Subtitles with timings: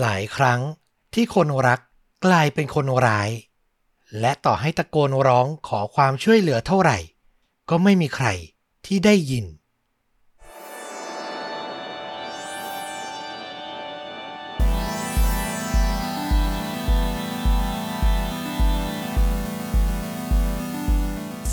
[0.00, 0.60] หลายครั้ง
[1.14, 1.80] ที่คนรัก
[2.26, 3.30] กลายเป็นคนร้าย
[4.20, 6.98] และต่อให้ตะโกนร้องขอความช่วยเหลือเท่าไหร่
[7.70, 8.26] ก็ไม่มีใคร
[8.86, 9.46] ที่ได้ยิน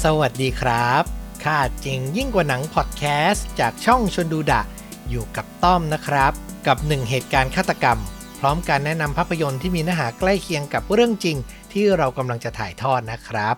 [0.04, 1.04] สวัสดีครับ
[1.44, 4.62] ค่าจริงยิ่งกว่าหนังพอดแคสต์จากช่องชนดูดะ
[5.10, 6.34] อยู่กับต้อมนะครับ
[6.68, 8.00] กับหนึ่งเหตุการณ์ฆาตกรรม
[8.44, 11.38] ร้อมการแนะนำภาพยนตร์ที่มีเนื้อหาใกล้เคียงกับเรื่องจริง
[11.74, 13.56] ที่เรากำลังจะถ่ายทอดนะครับ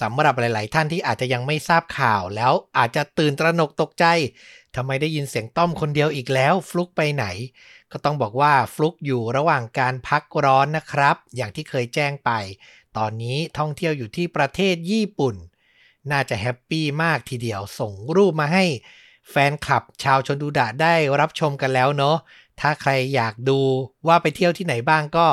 [0.00, 4.04] สำหรับหลาย ๆ ท่านที่อาจจะยังไม่ทราบข่าว แล้วอาจจะตื่นตระหนกตกใจ
[4.76, 7.26] ทำไมได้ยินเสียงต้อมคนเดียวอีกแล้ว ฟลุกไปไหน
[7.92, 12.30] ก็ต้องบอกว่าฟลุกอยู่ระหว่างการพักร้อนนะครับ อย่างที่เคยแจ้งไป
[12.96, 15.34] ตอนนี้ท่องเที่ยวอยู่ที่ประเทศญี่ปุ่น
[16.10, 18.64] น่าจะแฮปปี้มากทีเดียวส่งรูปมาให้
[19.30, 22.16] แฟนคลับชาวชนดูดะได้รับชมกันแล้วเนาะ
[22.60, 23.60] ถ้าใครอยากดู
[24.06, 25.26] ว่าไปเที่ยวที่ไหนบ้างก็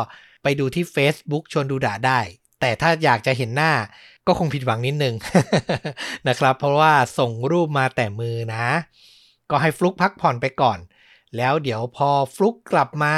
[0.43, 2.19] ไปดูที่ Facebook ชนดูดะได้
[2.59, 3.73] แต่ถ้าอยากจะเห็นหน้า
[4.27, 5.15] ก็คงผิดหวังนิดนึง
[6.27, 8.67] นะครับ เพราะว่าส่งรูปมาแต่มือนะ
[9.49, 10.79] ก็ให้ฟลุกพักผ่อนไปก่อน
[11.37, 13.15] แล้วเดี๋ยวพอฟลุกกลับมา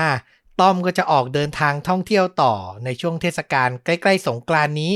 [0.60, 2.54] ต้อมก็จะออกเดินทางท่องเที่ยวต่อ
[2.86, 4.94] ในช่วงเทศกาลใกล้ๆสงกรานนี้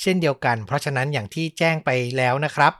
[0.00, 2.72] เช่นเดียวกัน เพราะฉะนั้นอย่างที่แจ้งไปแล้วนะครับ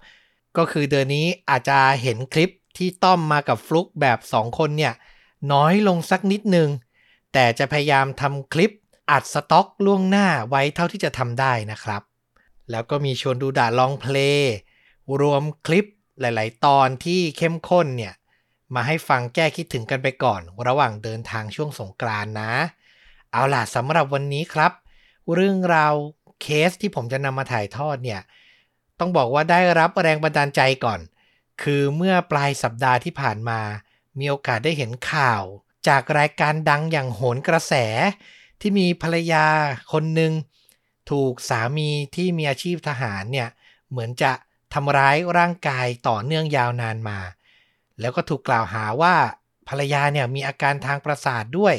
[0.57, 4.95] ก็คือเดือนนี้อาจจะเห็นคลิปที่ต้อมมากับฟลุกแบบ 2 คนเนี่ย
[5.53, 6.69] น้อยลงสักนิดนึง
[7.33, 8.73] แต่จะพยายามทำคลิป
[9.11, 12.03] อัดสต็อกล่วงหน้าไว้เท่าที่จะทำได้นะครับ
[12.71, 14.47] แล้วก็มีชวนดูด่าลองเพลง
[15.21, 15.87] รวมคลิป
[16.21, 18.15] หลาย ๆ ตอนที่เข้มข้นเนี่ย
[18.75, 22.53] มาให้ฟังแก้คิดถึงกันไปก่อน ระหว่างเดินทางช่วงสงกรานนะ
[23.33, 24.73] เอาล่ะสำหรับวันนี้ครับ
[25.35, 25.95] เรื่องราว
[26.43, 28.21] เคสที่ผมจะนำมาถ่ายทอดเนี่ย
[28.99, 31.01] ต้องบอกว่าได้รับแรงบันดาลใจก่อน
[31.63, 33.61] คือเมื่อปลายสัปดาห์ที่ผ่านมา
[34.19, 35.43] มีโอกาสได้เห็นข่าว
[35.89, 37.75] จากรายการดังอย่างโหนกระแส
[38.61, 39.47] ที่มีภรรยา
[39.93, 40.33] คนหนึ่ง
[41.11, 43.49] ถูกสามีที่มีอาชีพทหารเนี่ย
[43.91, 44.33] เหมือนจะ
[44.75, 47.19] ทำร้ายร่างกายต่อเนื่องยาวนานมา
[48.01, 49.15] แล้วก็ถูกกล่าวหาว่า
[49.69, 51.75] ภรรยาเนี่ยมีอาการทางประสาทด้วย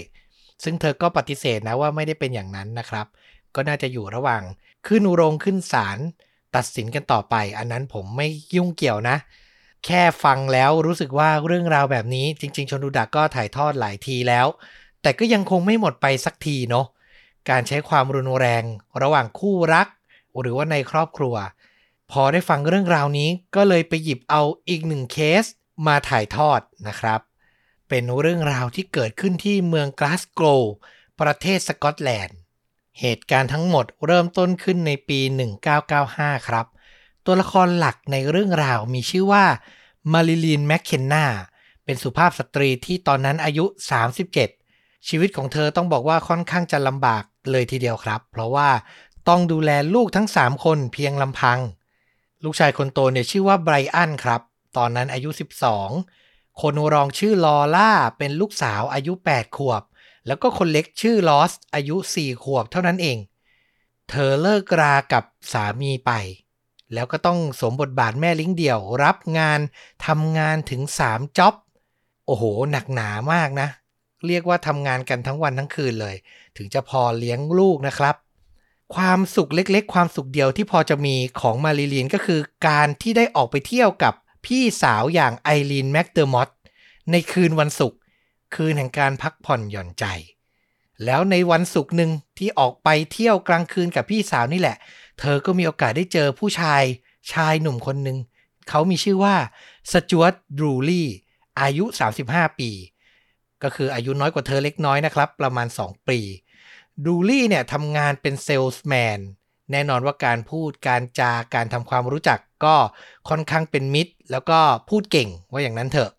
[0.63, 3.07] ซึ่งเธอก็ปฏิเสธนะว่าไม่ได้เป็นอย่างนั้นนะครับ
[3.55, 4.43] ก็น่าจะอยู่ระหว่าง
[4.87, 5.97] ขึ้นโรงขึ้นศาล
[6.55, 9.17] ตัดสินกันต่อไป อันนั้นผมไม่ยุ่งเกี่ยวนะ
[9.85, 14.47] แค่ฟังแล้วรู้สึกว่าเรื่องราวแบบนี้จริง ๆ ชนดูดักก็ถ่ายทอดหลายทีแล้ว
[15.01, 16.85] แต่ก็ยังคงไม่หมดไปสักทีเนาะ
[17.49, 18.63] การใช้ความรุนแรง
[19.01, 19.87] ระหว่างคู่รัก
[20.39, 21.35] หรือว่าในครอบครัว
[22.11, 25.45] พอได้ฟังเรื่องราวนี้ก็เลยไปหยิบเอาอีกหนึ่งเคส
[25.87, 27.19] มาถ่ายทอดนะครับ
[27.89, 30.61] เป็นเรื่องราวที่เกิดขึ้นที่เมืองกลาสโกว
[31.21, 32.37] ประเทศสกอตแลนด์
[32.99, 35.19] เหตุการณ์ทั้งหมดเริ่มต้นขึ้นในปี
[35.83, 36.65] 1995 ครับ
[37.25, 39.45] ตัวละครหลักในเรื่องราวมีชื่อว่า
[40.13, 41.25] มาริลีนแมคเคนนา
[41.85, 43.65] เป็นสุภาพสตรีที่ตอนนั้นอายุ
[44.35, 48.69] 37 ชีวิตของเธอต้องบอกว่าค่อนข้างจะลำบากเลยทีเดียวครับ เพราะว่า
[49.29, 51.59] ต้องดูแลลูกทั้ง 3 คนเพียงลำพัง
[52.43, 54.41] ลูกชายคนโตเนี่ยชื่อว่าไบรอันครับ
[54.77, 55.29] ตอนนั้นอายุ
[55.95, 59.83] 12 คนรองชื่อลอล่าเป็นลูกสาวอายุ 8 ขวบ
[60.27, 63.17] แล้วก็คนเล็กชื่อลอสอายุ 4 ขวบเท่านั้นเอง
[64.09, 65.23] เธอเลิกรากับ
[65.53, 66.11] สามีไป
[66.93, 69.59] แล้วก็ต้องสมบทบาทแม่ลิงเดี่ยว รับงาน
[70.05, 71.53] ทำงานถึง3จ็อบ
[72.25, 73.67] โอ้โห หนักหนามากนะ
[74.27, 76.15] เรียกว่าทำงานกันทั้งวันทั้งคืนเลย
[76.57, 78.15] ถึงจะพอเลี้ยงลูกนะครับ
[78.95, 84.13] ความสุขเล็กๆ ความสุขเดียวที่พอจะมีของมาริลีนก็คือการที่ได้ออกไปเที่ยวกับ
[84.45, 86.49] พี่สาวอย่างไอรีนแมคเดอร์มอต
[87.11, 87.99] ในคืนวันศุกร์
[88.55, 90.05] คืนแห่งการพักผ่อนหย่อนใจ
[91.05, 94.77] แล้วในวันศุกร์หนึ่งที่ออกไปเที่ยวกลางคืนกับพี่สาวนี่แหละ
[95.19, 96.83] เธอก็มีโอกาสได้เจอผู้ชาย
[97.33, 98.17] ชายหนุ่มคนหนึ่ง
[98.69, 99.35] เขามีชื่อว่า
[99.91, 101.07] สจ๊วตดรูลี่
[101.61, 101.85] อายุ
[102.23, 102.69] 35 ปี
[103.63, 106.19] ก็คืออายุน้อยกว่าเธอเล็กน้อยนะครับ ประมาณ 2 ปี
[107.05, 109.19] ดรูลี่เนี่ยทำงานเป็นเซลส์แมน
[109.71, 112.75] แน่นอนว่าการพูดการจาการทำความรู้จักก็
[113.29, 114.59] ค่อนข้างเป็นมิตร แล้วก็
[114.89, 116.11] พูดเก่งว่าอย่างนั้นเถอะ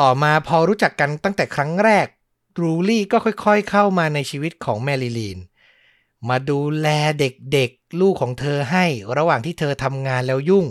[0.00, 2.06] ต่อมาพอรู้จักกันตั้งแต่ครั้งแรกด
[2.60, 5.38] รูลี่ก็ค่อยๆเข้ามาในชีวิตของแมริลีน
[6.28, 6.88] มาดูแล
[7.20, 8.84] เด็กๆ ลูกของเธอให้
[9.16, 10.66] ระหว่างที่เธอทำงานแล้วยุ่ง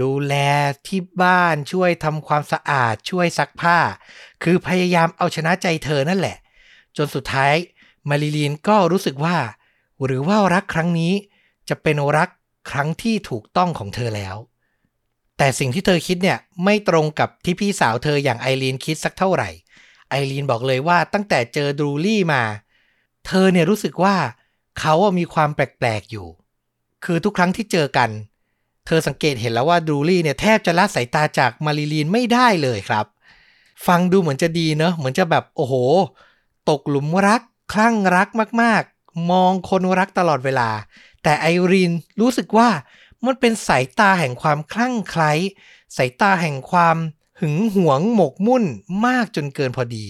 [0.00, 0.34] ดูแล
[0.86, 3.78] ที่บ้านช่วยทำความสะอาดช่วยซักผ้า
[4.42, 6.36] คือพยายามเอาชนะใจเธอนั่นแหละ
[6.96, 7.54] จนสุดท้าย
[8.08, 9.36] มาริลีนก็รู้สึกว่า
[10.04, 11.12] หรือว่ารักครั้งนี้
[11.68, 12.28] จะเป็นรัก
[12.70, 14.36] ครั้งที่ถูกต้องของเธอแล้ว
[15.38, 19.50] แต่สิ่งที่เธอคิดเนี่ยไม่ตรงกับที่พี่สาวเธออย่างไอรีนคิดสักเท่าไหร่
[20.10, 22.42] ไอรีนบอกเลยว่าตั้งแต่เจอดูลี่มา
[23.26, 24.16] เธอเนี่ยรู้สึกว่า
[24.80, 26.26] เขามีความแปลกๆอยู่
[27.04, 28.10] คือทุกครั้งที่เจอกัน
[28.86, 33.06] เธอสังเกตเห็นแล้วว่าดูลี่เนี่ยแทบจะละสายตาจากมาริลีนไม่ได้เลยครับ
[33.86, 35.74] ฟังดูเหมือนจะดีเนอะเหมือนจะแบบโอ้โห
[36.70, 37.42] ตกหลุมรัก
[37.72, 38.28] คลั่งรัก
[38.62, 40.70] มากๆ มองคนรักตลอดเวลา
[41.22, 42.68] แต่ไอรีนรู้สึกว่า
[43.24, 45.32] มันเป็นสายตาแห่งความคลั่งไคล้
[45.96, 46.96] สายตาแห่งความ
[47.40, 48.64] หึงหวงหมกมุ่น
[49.06, 50.06] มากจนเกินพอดี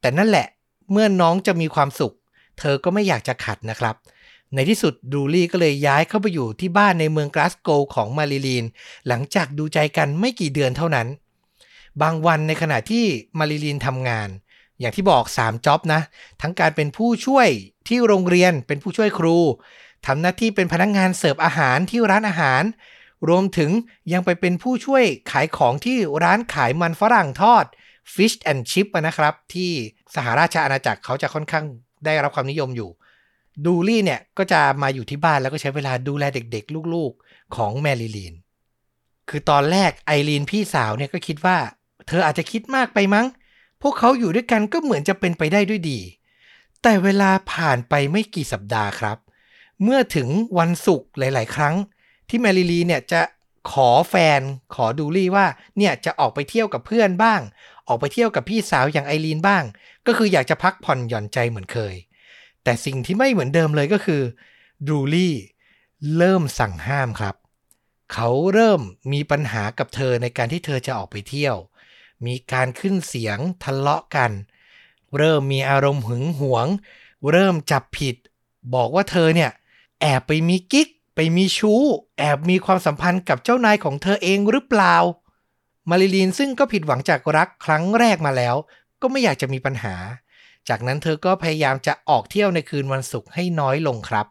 [0.00, 0.46] แต่นั่นแหละ
[0.90, 2.14] เมื่อน้องจะมีความสุข
[2.60, 3.96] เธอก็ไม่อยากจะขัดนะครับ
[4.54, 8.64] ในที่สุดดูลี่ก็เลยย้ายเข้าไปอยู่ที่บ้านในเมืองกลาสโกของมาริลีน
[9.08, 11.08] หลังจากดูใจกันไม่กี่เดือนเท่านั้น
[12.02, 13.04] บางวันในขณะที่
[13.38, 14.28] มาริลีนทำงาน
[14.80, 16.00] อย่างที่บอก3จ็อบนะ
[16.40, 17.48] ทั้งการเป็นผู้ช่วย
[17.88, 19.38] ที่โรงเรียนเป็นผู้ช่วยครู
[20.06, 22.62] ทำหน้าที่เป็นพนักงงานเสิร์ฟอาหารที่ร้านอาหาร
[23.28, 23.70] รวมถึง
[24.12, 27.64] ยังไปเป็นผู้ช่วยขายของที่ร้านขายมันฝรั่งทอด
[28.14, 29.70] Fish and Chip นะครับ ที่
[30.14, 31.66] สหราชอาณาจักรเขาจะค่อนข้าง
[32.04, 32.90] ได้รับความนิยมอยู่
[33.66, 38.34] ดูลี่เนี่ยก็จะมาอยู่ที่บ้านแล้วก็ใช้เวลาดูแลเด็กๆ ลูกๆของแมรี่ลีน
[39.28, 41.56] คือตอนแรกไอรีนพี่สาวเนี่ยก็คิดว่า
[42.06, 43.26] เธออาจจะคิดมากไปมั้ง
[43.82, 46.00] พวกเขาอยู่ด้วยกันก็เหมือนจะเป็นไปได้ด้วยดี
[46.82, 49.18] แต่เวลาผ่านไปไม่กี่สัปดาห์ครับ
[49.82, 51.74] เมื่อถึงวันศุกร์หลาย ๆ ครั้ง
[52.28, 53.20] ที่แมรี่ลีเนี่ยจะ
[53.72, 54.40] ขอแฟน
[54.74, 57.40] ขอดูลี่ว่าเนี่ยจะออกไปเที่ยวกับเพื่อนบ้าง
[57.90, 59.64] ออกไปเที่ยวกับพี่สาวอย่างไอรีนบ้าง
[60.06, 61.94] ก็คืออยากจะพักผ่อนหย่อนใจเหมือนเคย
[62.64, 64.22] แต่สิ่งที่ไม่เหมือนเดิมเลยก็คือ
[64.88, 65.34] ดูลี่
[66.16, 67.34] เริ่มสั่งห้ามครับ
[68.12, 68.80] เขาเริ่ม
[69.12, 71.56] มีปัญหากับเธอในการที่เธอจะออกไปเที่ยว
[72.26, 74.30] มีการขึ้นเสียงทะเลาะกัน
[75.16, 76.66] เริ่มมีอารมณ์หึงหวง
[77.30, 78.16] เริ่มจับผิด
[78.74, 79.50] บอกว่าเธอเนี่ย
[80.00, 81.82] แอบไปมีกิ๊กไปมีชู้
[82.18, 84.96] แอบมีความสัมพันธ์กับเจ้านายของเธอเองหรือเปล่า
[85.88, 88.54] มาริลีนซึ่งก็ผิดหวังจากรักครั้งแรกมาแล้ว
[89.00, 89.94] ก็ไม่อยากจะมีปัญหา
[90.68, 94.26] จากนั้นเธอก็พยายามจะออกเที่ยวในคืนวันศุกร์ให้น้อยลงครับ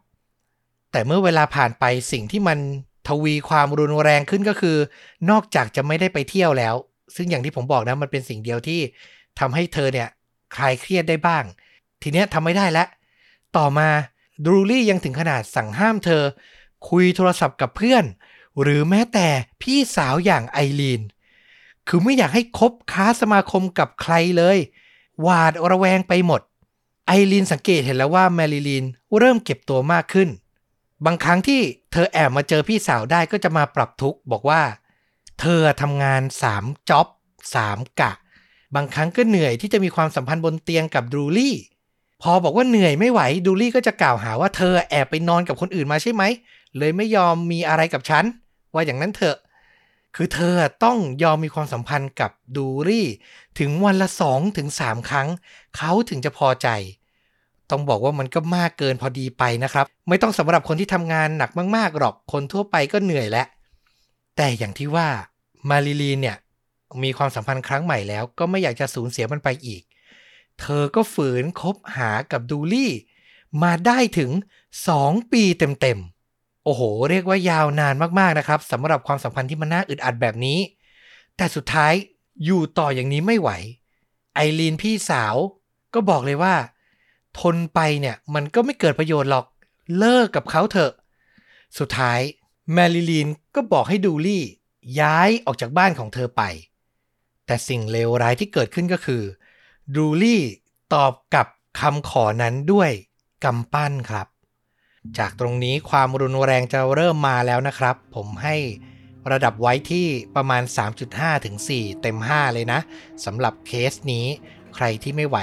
[0.92, 2.60] แต่เมื่อเวลาผ่านไปสิ่งที่มัน
[3.08, 4.78] ทวีความรุนแรงขึ้นก็คือ
[5.30, 6.76] นอกจากจะไม่ได้ไปเที่ยวแล้ว
[7.16, 8.80] ซึ่งอย่างที่ผมบอกนะมันเป็นสิ่งเดียวที่
[9.40, 10.08] ทำให้เธอเนี่ย
[10.56, 11.44] คลายเครียดได้บ้าง
[12.02, 12.88] ทีเนี้ยทำไม่ได้แล้ว
[13.58, 13.90] ต่อมา
[14.46, 16.24] ดรูลี่ยังถึงขนาดสั่งห้ามเธอ
[16.90, 18.06] คุยโทรศัพท์กับเพื่อน
[18.62, 19.28] หรือแม้แต่
[19.62, 21.02] พี่สาวอย่างไอรีน
[21.90, 24.58] คือไม่อยากให้คบค้าสมาคมกับใครเลย
[25.22, 26.42] หวาดระแวงไปหมด
[27.08, 28.86] ไอรีนสังเกตเห็นแล้วว่าแมริลีน
[29.18, 30.30] เริ่มเก็บตัวมากขึ้น
[31.06, 34.62] บางครั้งที่เธอแอบมาเจอพี่สาวได้ก็จะมาปรับทุกข์บอกว่า
[35.40, 37.08] เธอทำงานสามจ็อบ
[37.56, 38.12] สามกะ
[38.76, 41.56] บางครั้งก็เหนื่อยที่จะมีความสัมพันธ์บนเตียงกับดูลี่
[42.22, 46.24] พอบอกว่าเหนื่อยไม่ไหวดูลี่ก็จะกล่าวหาว่าเธอแอบไปนอนกับคนอื่นมาใช่ไหม
[46.78, 48.26] เลยไม่ยอมมีอะไรกับฉัน
[48.74, 49.38] ว่าอย่างนั้นเถอะ
[50.16, 53.08] คือเธอต้องยอมมีความสัมพันธ์กับดูรี่
[53.60, 55.28] ถึงวันละสองถึงสามครั้ง
[55.78, 56.68] เขาถึงจะพอใจ
[57.70, 63.48] ต้องบอกว่ามันก็มากเกินพอดีไปนะครับ ไม่ต้องสำหรับคนที่ทำงานหนักมากๆหรอกคนทั่วไปก็เหนื่อยแล้ว
[64.36, 65.08] แต่อย่างที่ว่า
[65.70, 66.38] มาริลีนเนี่ย
[67.04, 69.82] มีความสัมพันธ์ครั้งใหม่แล้ว ก็ไม่อยากจะสูญเสียมันไปอีก
[70.60, 72.92] เธอก็ฝืนคบหากับดูลี่
[73.64, 74.32] มาได้ถึง
[74.88, 76.19] สองปีเต็มๆ
[76.72, 80.60] อ้โห เรียกว่ายาวนานมากๆนะครับสำหรับความสัมพันธ์ที่มันน่าอึดอัดแบบนี้
[81.38, 81.94] แต่สุดท้าย
[82.46, 83.50] อยู่ต่ออย่างนี้ไม่ไหว
[84.36, 85.36] ไอรีนพี่สาว
[85.94, 86.56] ก็บอกเลยว่า
[87.40, 89.46] ทนไปเนี่ยมันก็ไม่เกิดประโยชน์หรอก
[89.98, 90.92] เลิกกับเขาเถอะ
[91.80, 92.20] สุดท้าย
[92.74, 94.44] แมริลีนก็บอกให้ดูลี่
[95.00, 96.42] ย้ายออกจากบ้านของเธอไป
[97.46, 99.24] แต่สิ่งเลวร้ายที่เกิดขึ้นก็คือ
[99.96, 100.42] ดูลี่
[100.94, 101.48] ตอบกับ
[101.80, 102.92] คำขอนั้นด้วย
[103.44, 104.28] กำปั้นครับ
[105.18, 108.56] จากตรงนี้ความรุนแรงจะเริ่มมาแล้วนะครับ ผมให้
[109.32, 110.64] ระดับไว้ที่ประมาณ
[111.04, 112.80] 3.5 ถึง 4 เต็ม 5 เลยนะ
[113.26, 114.26] สำหรับเคสนี้
[114.76, 115.38] ใครที่ไม่ไหว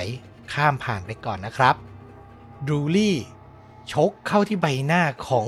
[0.52, 1.74] ข้ามผ่านไปก่อนนะครับ
[2.68, 3.16] ดูลี่
[3.92, 5.46] ชกเข้าที่ใบหน้าของ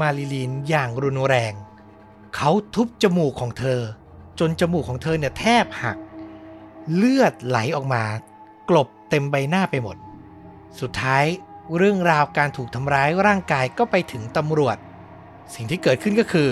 [0.00, 1.52] มาริลีนอย่างรุนแรง
[2.36, 3.80] เขาทุบจมูกของเธอ
[4.38, 5.96] จนจมูกของเธอเนี่ยแทบหัก
[6.94, 8.04] เลือดไหลออกมา
[8.70, 9.96] กลบเต็มใบหน้าไปหมด
[10.80, 11.24] สุดท้าย
[11.76, 14.76] เรื่องราวการถูกทำร้ายร่างกายก็ไปถึงตำรวจ
[15.54, 16.50] สิ่งที่เกิดขึ้นก็คือ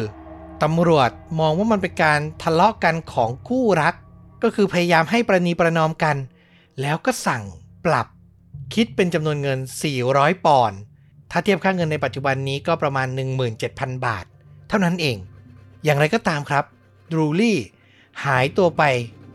[0.63, 3.95] ตำรวจมองว่ามันเป็นการทะเลาะกันของคู่รัก
[4.43, 6.17] ก็คือพยายามให้ประนีประนอมกัน
[6.81, 7.43] แล้วก็สั่ง
[7.85, 8.07] ปรับ
[8.75, 9.59] คิดเป็นจำนวนเงิน
[10.03, 10.79] 400 ปอนด์
[11.31, 13.07] ถ้าเทียบค่าเงินในปัจจุบันนี้ก็ประมาณ
[13.57, 14.25] 17,000 บาท
[14.69, 15.17] เท่านั้นเอง
[15.85, 16.65] อย่างไรก็ตามครับ
[17.13, 17.59] ดรูลี่
[18.25, 18.83] หายตัวไป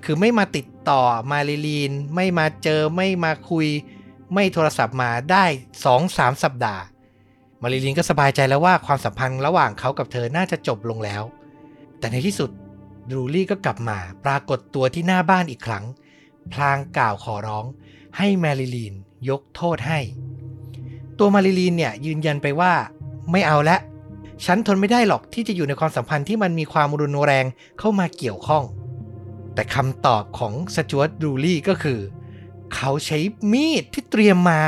[0.06, 1.02] คือไม่มาติดต่อ
[1.32, 3.68] มาลิลีน ไม่มาเจอไม่มาคุย
[4.34, 5.46] ไม่โทรศัพท์มาได้
[5.86, 6.84] สองสามสัปดาห์
[7.62, 11.24] มาริลินก็สบายใจแล้วว่าความสัมพันธ์ระหว่างเขากับเธอน่าจะจบลงแล้ว
[12.00, 12.50] แต่ในที่สุด
[13.12, 15.86] ดูลี่ก็กลับมาปรากฏตัวที่หน้าบ้านอีกครั้ง
[16.54, 17.66] พลางกล่าวขอร้อง
[18.18, 18.94] ให้มาริลีน
[19.30, 20.00] ยกโทษให้
[21.20, 22.74] ตัวมาริลีนเนี่ยยืนยันไปว่า
[23.32, 23.78] ไม่เอาละ
[24.46, 27.46] ฉันทนไม่ได้หรอกที่จะอยู่ในความสัมพันธ์ที่มันมีความรุนแรง
[27.80, 28.64] เข้ามาเกี่ยวข้อง
[29.54, 32.00] แต่คำตอบของสจวตดูลี่ก็คือ
[32.74, 33.20] เขาใช้
[33.52, 34.62] มีดที่เตรียมมา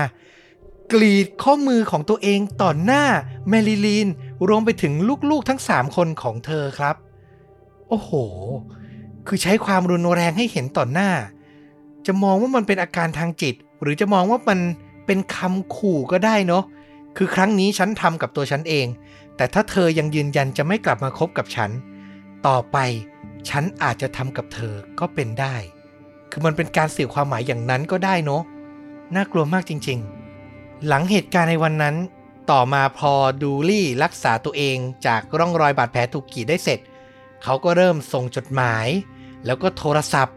[0.94, 3.04] กรีดข้อมือของตัวเองต่อหน้า
[3.50, 4.08] แมริลีน
[4.48, 4.94] รวมไปถึง
[5.30, 6.96] ลูกๆทั้งสามคนของเธอครับ
[7.90, 8.12] โอ้โห
[9.28, 11.12] คือใช้ความรุนแรงให้เห็นต่อหน้า
[12.06, 14.60] จะมองว่ามันเป็นอาการทางจิต หรือจะมองว่ามัน
[15.06, 16.64] เป็นคำขู่ก็ได้เนาะ
[17.18, 18.88] คือครั้งนี้ฉันทำกับตัวฉันเอง
[19.36, 21.72] แต่ถ้าเธอยังยืนยันจะไม่กลับมาคบกับฉัน
[22.48, 22.78] ต่อไป
[23.50, 25.56] ฉันอาจจะทำกับเธอก็เป็นได้
[26.32, 28.42] คือมันเป็นการสื่อความหมายอย่างนั้นก็ได้เนาะ
[29.16, 31.96] น่ากลัวมากจริงๆ หลังเหตุการณ์ในวันนั้น
[32.52, 36.80] ต่อมาพอดูลี่รักษาตัวเองจากร่องรอยบาดแผลถูกกรีดได้เสร็จ
[37.44, 38.88] เขาก็เริ่มส่งจดหมาย
[39.46, 40.36] แล้วก็โทรศัพท์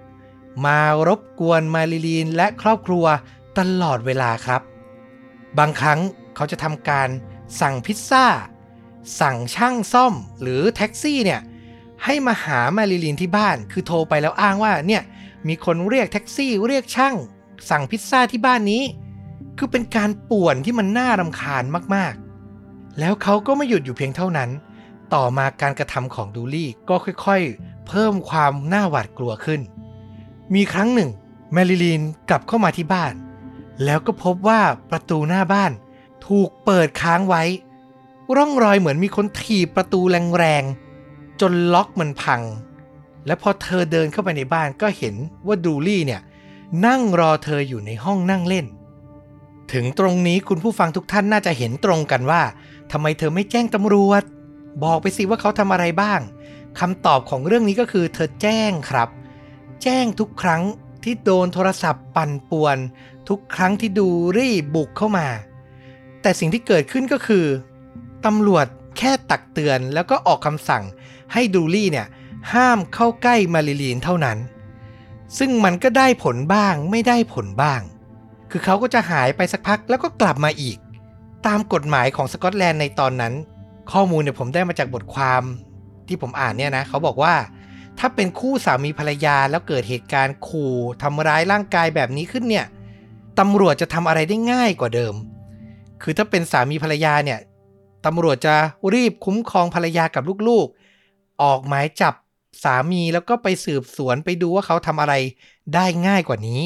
[0.66, 3.04] มารบกวนมาริลีนและครอบครัว
[3.58, 4.62] ตลอดเวลาครับ
[5.58, 6.00] บางครั้ง
[6.36, 7.08] เขาจะทำการ
[7.60, 8.26] สั่งพิซซ่า
[9.20, 11.40] สั่งช่างซ่อมหรือแท็กซี่เนี่ย
[12.04, 15.02] ให้มาหามาริลีนที่บ้าน คือโทรไปแล้วอ้างว่าเนี่ย
[15.48, 17.14] มีคนเรียกแท็กซี่เรียกช่าง
[17.70, 18.82] สั่งพิซซ่าที่บ้านนี้
[19.58, 24.50] คือเป็นการป่วนที่มันน่ารำคาญมากๆ แล้วเขาก็ไม่หยุดอยู่เพียงเท่านั้น
[25.14, 29.60] ต่อมาการกระทำของดูลี่ก็ค่อยๆ เพิ่มความน่าหวาดกลัวขึ้น
[30.54, 31.10] มีครั้งหนึ่ง
[31.52, 33.14] แมริลีนกลับเข้ามาที่บ้าน
[33.84, 35.72] แล้วก็พบว่าประตูหน้าบ้าน
[36.26, 37.42] ถูกเปิดค้างไว้
[38.36, 42.40] ร่องรอยเหมือนมีคนถีบประตูแรงๆจนล็อกมันพัง
[43.26, 45.14] และพอเธอเดินเข้าไปในบ้านก็เห็น
[45.46, 46.20] ว่าดูลี่เนี่ย
[46.86, 48.66] นั่งรอเธออยู่ในห้องนั่งเล่น
[49.72, 52.42] ถึงตรงนี้คุณผู้ฟังทุกท่านน่าจะเห็นตรงกันว่า
[52.92, 54.22] ทำไมเธอไม่แจ้งตำรวจ
[54.82, 56.20] บอกไปสิว่าเขาทำอะไรบ้าง
[56.80, 59.08] คำตอบของเรื่องนี้ก็คือเธอแจ้งครับ
[59.82, 60.62] แจ้งทุกครั้ง
[61.04, 62.76] ที่โดนโทรศัพท์ปั่นป่วน
[63.28, 65.28] ทุกครั้งที่ดูรี่บุกเข้ามา
[66.22, 67.44] แต่สิ่งที่เกิดขึ้นก็คือ
[68.26, 68.66] ตำรวจ
[68.98, 70.84] แค่ตักเตือนแล้วก็ออกคำสั่ง
[71.32, 72.06] ให้ดูลี่เนี่ย
[72.52, 74.38] ห้ามเข้าใกล้มาริลีนเท่านั้น
[75.38, 77.80] ซึ่งมันก็ได้ผลบ้างไม่ได้ผลบ้าง
[78.50, 80.78] คือเขาก็จะหายไปสักพักแล้วก็กลับมาอีก
[81.46, 83.34] ตามกฎหมายของสกอตแลนด์ในตอนนั้น
[83.92, 85.42] ข้อมูลเนี่ยผมได้มาจากบทความ
[86.08, 87.34] ที่ผมอ่านเนี่ยนะเขาบอกว่า
[87.98, 92.66] ถ้าเป็นคู่สามีภรรยาแล้วเกิดเหตุการณ์ขู่ทำร้ายร่างกายแบบนี้ขึ้นเนี่ย
[93.38, 95.14] ตำรวจจะทำอะไรได้ง่ายกว่าเดิม
[96.02, 97.38] คือถ้าเป็นสามีภรรยาเนี่ย
[98.06, 98.54] ตำรวจจะ
[98.94, 102.14] รีบคุ้มครองภรรยากับลูกๆ ออกหมายจับ
[102.62, 105.14] สามีแล้วก็ไปสืบสวนไปดูว่าเขาทำอะไร
[105.74, 106.62] ได้ง่ายกว่านี้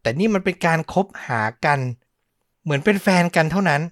[0.00, 1.78] แต่นี่มันเป็นการคบหากัน
[2.62, 3.82] เหมือนเป็นแฟนกันเท่านั้น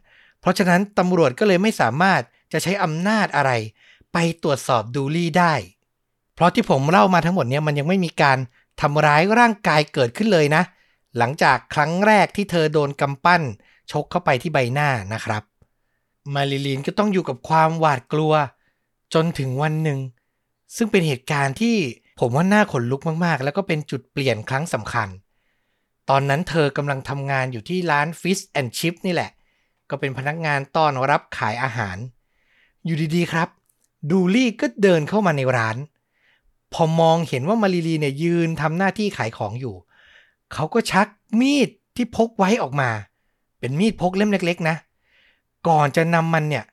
[0.40, 2.20] เพราะฉะนั้นตำรวจก็เลยไม่สามารถ
[2.52, 3.52] จะใช้อำนาจอะไร
[4.12, 5.54] ไปตรวจสอบดูลี่ได้
[6.34, 8.38] เพราะที่ผมเล่ามาทั้งหมดเนี่ยมันยังไม่มีการ
[8.80, 10.62] ทำร้ายร่างกายเกิดขึ้นเลยนะ
[11.18, 13.42] หลังจากครั้งแรกที่เธอโดนกำปั้น
[13.90, 15.42] ชกเข้าไปที่ใบหน้านะครับ
[16.34, 18.32] มาริลีนก็ต้องอยู่กับความหวาดกลัว
[19.14, 19.98] จนถึงวันหนึ่ง
[20.76, 21.76] ซึ่งเป็นเหตุการณ์ที่
[22.20, 25.08] ผมว่าน่าขนลุกมากๆ แล้วก็เป็นจุดเปลี่ยนครั้งสำคัญ
[26.10, 29.30] ตอนนั้นเธอกำลังทำงานอยู่ที่ร้าน Fish and Chip นี่แหละ
[29.90, 31.96] ก็เป็นพนักงานต้อนรับขายอาหาร
[32.84, 33.48] อยู่ดีๆครับ
[34.10, 35.76] ดูลี่ก็เดินเข้ามาในร้าน
[36.72, 39.74] พอมองเห็นว่ามาริลีเนี่ยยืนทำหน้าที่ขายของอยู่
[40.52, 41.06] เขาก็ชัก
[41.40, 42.90] มีดที่พกไว้ออกมา
[43.60, 44.76] เป็นมีดพกเล่มเล็ก ๆ นะ
[45.68, 46.64] ก่อนจะนำมันเนี่ย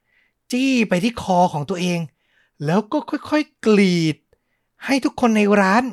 [0.51, 1.99] จี้ไปที่คอของตัวเอง
[2.65, 4.15] แล้วก็ค่อยๆกรีด
[4.85, 5.83] ให้ทุกคนในร้าน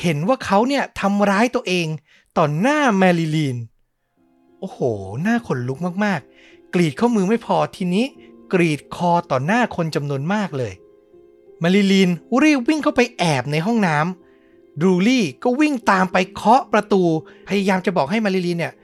[0.00, 1.86] เห็นว่าเขาเนี่ยทำร้ายตัวเอง
[2.36, 3.56] ต่อหน้าแมริลีน
[4.60, 4.78] โอ้โห
[5.22, 8.04] หน้าขนลุกมากๆ กรีดข้อมือไม่พอทีนี้
[8.52, 10.72] กรีดคอต่อหน้าคนจำนวนมากเลย
[11.62, 12.10] มาริลีน
[12.42, 17.02] รีบวิ่งเข้าไปแอบในห้องน้ำดูลี่ก็วิ่งตามไปเคาะประตู
[17.48, 18.74] พยายามจะบอกให้มาริลีนเนี่ย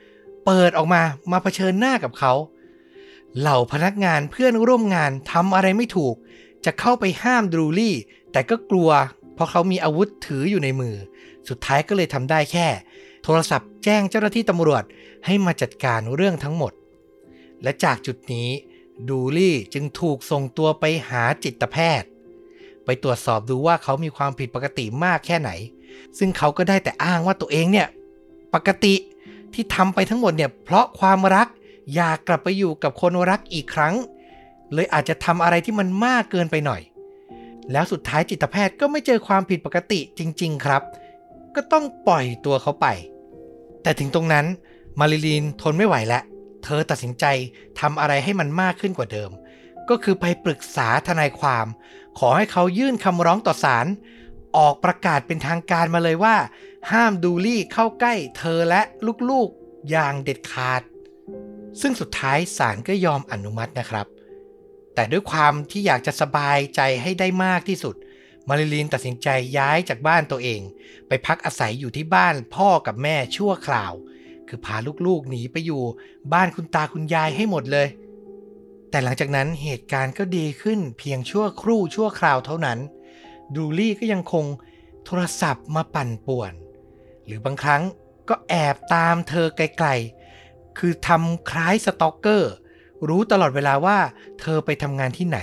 [0.44, 1.02] เปิดออกมา
[1.33, 2.33] มาเผชิญหน้ากับเขา
[3.40, 6.14] เหล่าพนักงานเพื่อนร่วมงานทำอะไรไม่ถูก
[6.64, 7.94] จะเข้าไปห้ามดูลี่
[8.33, 8.90] แต่ก็กลัว
[9.35, 10.97] เพราะเขามีอาวุธถืออยู่ในมือ
[11.49, 12.66] สุดท้ายก็เลยทำได้แค่
[13.25, 14.85] โทรศัพท์แจ้งเจ้าหน้าที่ตำรวจ
[15.26, 16.73] ให้มาจัดการเรื่องทั้งหมด
[17.62, 18.49] และจากจุดนี้
[19.09, 22.09] ดูลี่จึงถูกส่งตัวไปหาจิตแพทย์
[22.85, 25.50] ไปตรวจสอบดูว่าเขามีความผิดปกติมากแค่ไหน
[26.18, 27.88] ซึ่งเขาก็ได้แต่อ้างว่าตัวเองเนี่ย
[28.54, 28.94] ปกติ
[29.54, 31.49] ที่ทำไปทั้งหมดเนี่ยเพราะความรัก
[31.94, 33.94] อยากกลับไปอยู่กับคนรักอีกครั้ง
[34.75, 36.83] เลยอาจจะทำอะไรที่มันมากเกินไปหน่อย
[37.73, 40.83] แล้วสุดท้ายจิตแพทย์ก็ไม่เจอความผิดปกติจริง ๆ ครับ
[41.54, 42.87] ก็ต้องปล่อยตัวเขาไป
[43.83, 44.47] แต่ถึงตรงนั้น
[45.00, 46.23] มาริลีนทนไม่ไหวแล้ว
[46.64, 47.25] เธอตัดสินใจ
[47.81, 49.31] ทำอะไรให้มันมากขึ้นกว่าเดิม
[49.88, 51.66] ก็คือไปปรึกษาทนายความ
[52.19, 53.87] ขอให้เขายื่นคำร้องต่อศาล
[54.57, 56.37] ออกประกาศเป็นทางการมาเลยว่า
[56.93, 58.83] ห้ามดูลี่เข้าใกล้เธอและ
[59.31, 60.83] ลูกๆอย่างเด็ดขาด
[61.81, 64.07] ซึ่งสุดท้ายศาลก็ยอมอนุมัตินะครับ
[64.94, 67.94] แต่ด้วยความที่อยากจะสบายใจให้ได้มากที่สุด
[68.48, 70.60] มาริลีนตัดสินใจย้ายจากบ้านตัวเอง
[71.08, 73.92] ไปพักอาศัยอยู่ที่บ้านพ่อกับแม่ชั่วคราว
[74.48, 75.82] คือพาลูกๆหนีไปอยู่
[76.32, 77.88] บ้านคุณตาคุณยายให้หมดเลย
[78.90, 82.78] แต่หลังจากนั้นเหตุการณ์ก็ดีขึ้นเพียงชั่วครู่ชั่วคราวเท่านั้น
[83.54, 84.46] ดูลี่ก็ยังคง
[85.04, 86.52] โทรศัพท์มาปั่นป่วน
[87.26, 87.82] หรือบางครั้ง
[88.28, 92.52] ก็แอบตามเธอไกลๆ คือทำคล้ายสตอกเกอร์
[93.08, 93.99] รู้ตลอดเวลาว่า
[94.40, 95.38] เธอไปทำงานที่ไหน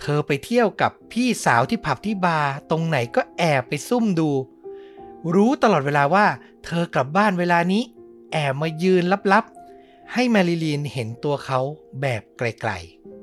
[0.00, 4.30] เธอไปเที่ยวกับพี่สาวที่ผับที่บาร์ตรงไหนก็แอบไปซุ่มดู
[5.34, 6.26] รู้ตลอดเวลาว่า
[6.64, 7.82] เธอกลับบ้านเวลานี้
[8.32, 11.60] แอบมายืนลับๆ ให้แมริลีนเห็นตัวเขา
[12.00, 12.72] แบบไกล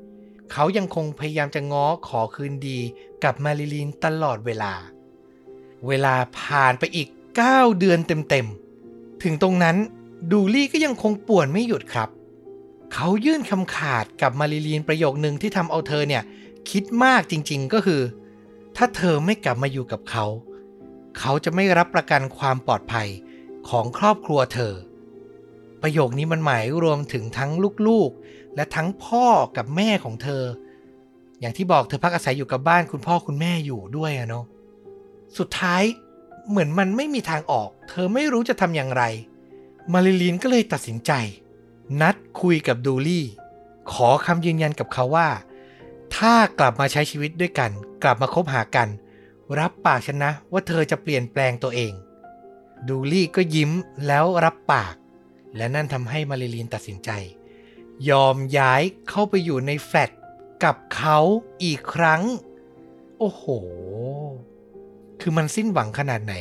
[0.00, 2.78] ๆ เขายังคงพยายามจะง้อขอคืนดี
[3.24, 4.72] กับแมริลีนตลอดเวลา
[5.86, 7.08] เวลาผ่านไปอีก
[7.44, 9.76] 9 เดือนเต็มๆ ถึงตรงนั้น
[10.32, 12.08] ดูลี่ก็ยังคงป่วนไม่หยุดครับ
[12.94, 16.22] เขายื่นคำขาดกับมาริลีนประโยคหนึ่งที่ทำเอาเธอเนี่ย
[16.70, 18.02] คิดมากจริงๆก็คือ
[18.76, 20.26] ถ้าเธอไม่กลับมาอยู่กับเขา
[21.18, 23.08] เขาจะไม่รับประกันความปลอดภัย
[23.68, 24.74] ของครอบครัวเธอ
[25.82, 27.50] ประโยคนี้มันหมายรวมถึงทั้ง
[27.86, 30.42] ลูกๆ และทั้งพ่อกับแม่ของเธอ
[31.40, 34.44] อย่างที่บอกเธอพักอาศัยอยู่กับบ้านคุณพ่อคุณแม่อยู่ด้วยอะเนาะ
[35.38, 35.82] สุดท้าย
[36.48, 39.04] เหมือนมันไม่มีทางออก เธอไม่รู้จะทำอย่างไร
[39.92, 41.12] มาริลีนก็เลยตัดสินใจ
[42.00, 43.26] นัดคุยกับดูลี่
[43.92, 45.28] ขอคำยืนยันกับเขาว่า
[46.16, 47.70] ถ้ากลับมาใช้ชีวิตด้วยกัน
[48.02, 48.88] กลับมาคบหากัน
[49.58, 51.92] รับปากฉันนะว่าเธอจะเปลี่ยนแปลงตัวเอง
[52.88, 53.70] ดูลี่ก็ยิ้ม
[54.06, 54.94] แล้วรับปาก
[55.56, 57.10] และนั่นทำให้มาริลีนตัดสินใจ
[58.10, 60.10] ยอมย้ายเข้าไปอยู่ในแฟลต
[60.64, 61.18] กับเขา
[61.64, 62.22] อีกครั้ง
[63.18, 63.44] โอ้โห
[65.20, 66.34] คือมันสิ้นหวังขนาดไหน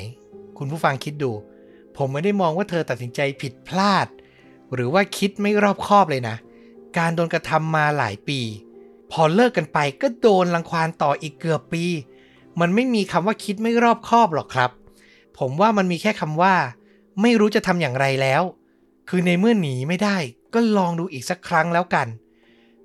[0.57, 1.31] คุณผู้ฟังคิดดู
[1.97, 4.07] ผมไม่ได้มองว่าเธอตัดสินใจผิดพลาด
[4.73, 6.35] หรือว่าคิดไม่รอบคอบเลยนะ
[6.97, 8.39] การโดนกระทำมาหลายปี
[9.11, 11.85] พอเลิกกันไปก็โดนรังควานต่ออีกเกือบปี
[12.59, 14.71] มันไม่มีคำว่าคิดไม่รอบคอบหรอกครับ
[15.37, 16.55] ผมว่ามันมีแค่คำว่า
[17.21, 18.43] ไม่รู้จะทำอย่างไรแล้ว
[19.09, 20.17] คือในเมื่อหนีไม่ได้
[20.53, 22.07] ก็ลองดูอีกสักครั้งแล้วกัน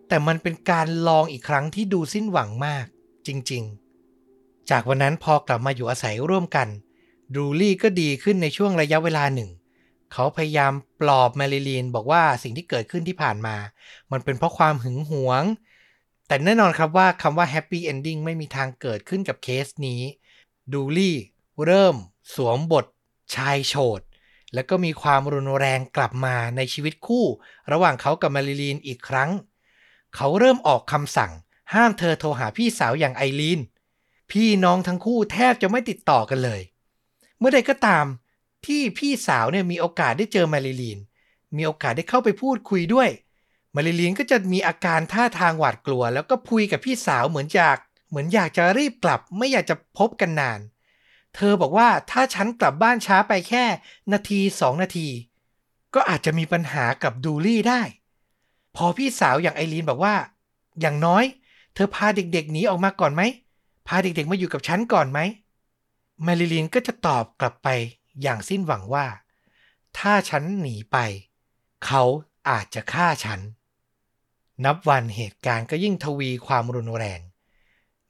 [0.08, 2.86] แต่มันเป็นการลองอีกครั้งที่ดูสิ้นหวังมาก
[3.26, 3.62] จริง
[4.16, 6.68] ๆ จากวันนั้นพอกลับมาอยู่อาศัยร่วมกัน
[7.34, 9.50] ดรูลี่ก็ดีขึ้นในช่วงระยะเวลาหนึ่ง
[10.14, 13.56] เขาพยายามปลอบแมริลีนบอกว่าสิ่งที่เกิดขึ้นที่ผ่านมา
[14.12, 15.44] มันเป็นเพราะความหึงหวง
[16.28, 20.00] แต่แน่นอนครับว่าคำว่า happy ending ไม่มีทางเกิดขึ้นกับเคสนี้
[20.72, 21.16] ดรูลี่
[21.64, 21.94] เริ่ม
[22.34, 22.86] สวมบท
[23.34, 24.00] ชายโฉด
[24.54, 27.24] แล้วก็มีความรุนแรงกลับมาในชีวิตคู่
[27.72, 29.30] ระหว่างเขากับแมริลีนอีกครั้ง
[30.16, 31.32] เขาเริ่มออกคำสั่ง
[31.74, 33.60] ห้ามเธอโทรหาพี่สาวอย่างไอรีน
[34.30, 36.60] พี่น้องทั้งคู่แทบจะไม่ติดต่อกันเลย
[37.38, 38.06] เมื่อใดก็ตาม
[38.66, 40.98] ที่พี่สาวเนี่ยมีโอกาสได้เจอแมริลีน
[41.56, 43.08] มีโอกาสได้เข้าไปพูดคุยด้วย
[43.72, 50.60] แมริลีนก็จะมีอาการท่าทางหวาดกลัว แล้วก็พูดกับพี่สาวเหมือนอยากเหมือนอยากจะรีบกลับ ไม่อยากจะพบกันนาน
[51.34, 53.64] เธอบอกว่าถ้าฉันกลับบ้านช้าไปแค่
[54.12, 55.08] นาทีสองนาที
[55.94, 57.82] ก็อาจจะมีปัญหากับดูลี่ได้
[58.76, 60.14] พอพี่สาวอย่างไอรีนบอกว่า
[60.80, 61.24] อย่างน้อย
[61.74, 63.22] เธอพาเด็กๆหนีออกมาก่อนไหม
[63.86, 65.18] พาเด็กๆมาอยู่กับฉันก่อนไหม
[66.22, 67.68] แมริลีนก็จะตอบกลับไป
[68.22, 69.06] อย่างสิ้นหวังว่า
[69.98, 70.96] ถ้าฉันหนีไป
[71.86, 72.02] เขา
[72.48, 73.40] อาจจะฆ่าฉัน
[74.64, 77.20] นับวันเหตุการณ์ก็ยิ่งทวีความรุนแรง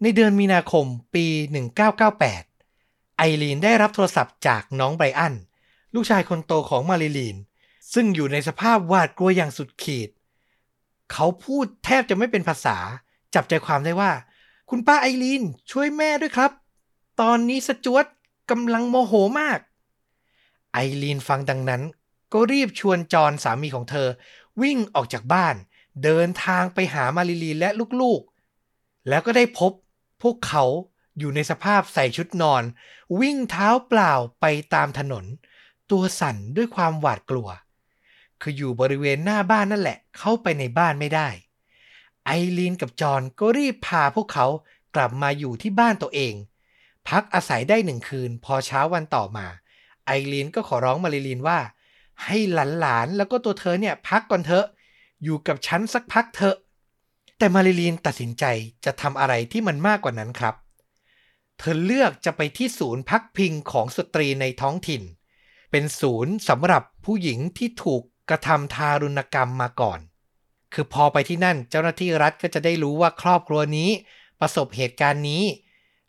[0.02, 1.26] ในเดือนมีนาคมปี
[2.02, 5.34] 1998 ไอรีนได้รับโทรศัพท์จากน้องไบรอัน
[5.94, 7.36] ลูกชายคนโตของมาริลีน
[7.92, 10.10] ซึ่งอยู่ในสภาพหวาดกลัวอย่างสุดขีด
[11.12, 12.76] เขาพูดแทบจะไม่เป็นภาษา
[13.34, 14.12] จับใจความได้ว่า
[14.70, 16.50] คุณป้าไอรีนช่วยแม่ด้วยครับ
[17.20, 18.04] ตอนนี้สจวต
[18.50, 19.58] กำลังโมโหมาก
[20.74, 21.82] ไอรีนฟังดังนั้น
[22.32, 24.08] ก็รีบชวนจอนสามีของเธอ
[24.62, 25.54] วิ่งออกจากบ้าน
[26.04, 27.68] เดินทางไปหามาริลีนและ
[28.00, 29.72] ลูกๆ แล้วก็ได้พบ
[30.22, 30.64] พวกเขา
[31.18, 32.62] อยู่ในสภาพใส่ชุดนอน
[33.20, 35.24] วิ่งเท้าเปล่าไปตามถนน
[35.90, 37.48] ตัวสั่นด้วยความหวาดกลัว
[38.40, 41.28] คืออยู่บริเวณหน้าบ้านนั่นแหละ เข้าไปในบ้านไม่ได้
[42.26, 44.46] ไอรีนกับจอนก็รีบพาพวกเขา
[44.94, 46.34] กลับมาอยู่ที่บ้านตัวเอง
[47.08, 49.46] พักอาศัยได้หนึ่งคืนพอเช้าวันต่อมา
[50.06, 51.58] ไอรีนก็ขอร้องมาริลีนว่า
[52.24, 52.38] ให้
[52.80, 54.66] หลานๆแล้วก็ตัวเธอเนี่ยพักก่อนเถอะ
[55.22, 56.56] อยู่กับฉันสักพักเถอะ
[57.38, 58.44] แต่มาริลีนตัดสินใจ
[58.84, 60.54] จะทำอะไรที่มันมากกว่านั้นครับ
[61.58, 65.02] เธอเลือกจะไปที่ศูนย์พักพิงของสตรีในท้องถิ่น
[65.70, 70.00] เป็นศูนย์สำหรับผู้หญิงที่ถูกกระทำทารุณกรรมมาก่อน
[70.72, 73.90] คือพอไปที่นั่นเจ้าหน้าที่รัฐก็จะได้รู้ว่าครอบครัวนี้
[74.40, 75.44] ประสบเหตุการณ์นี้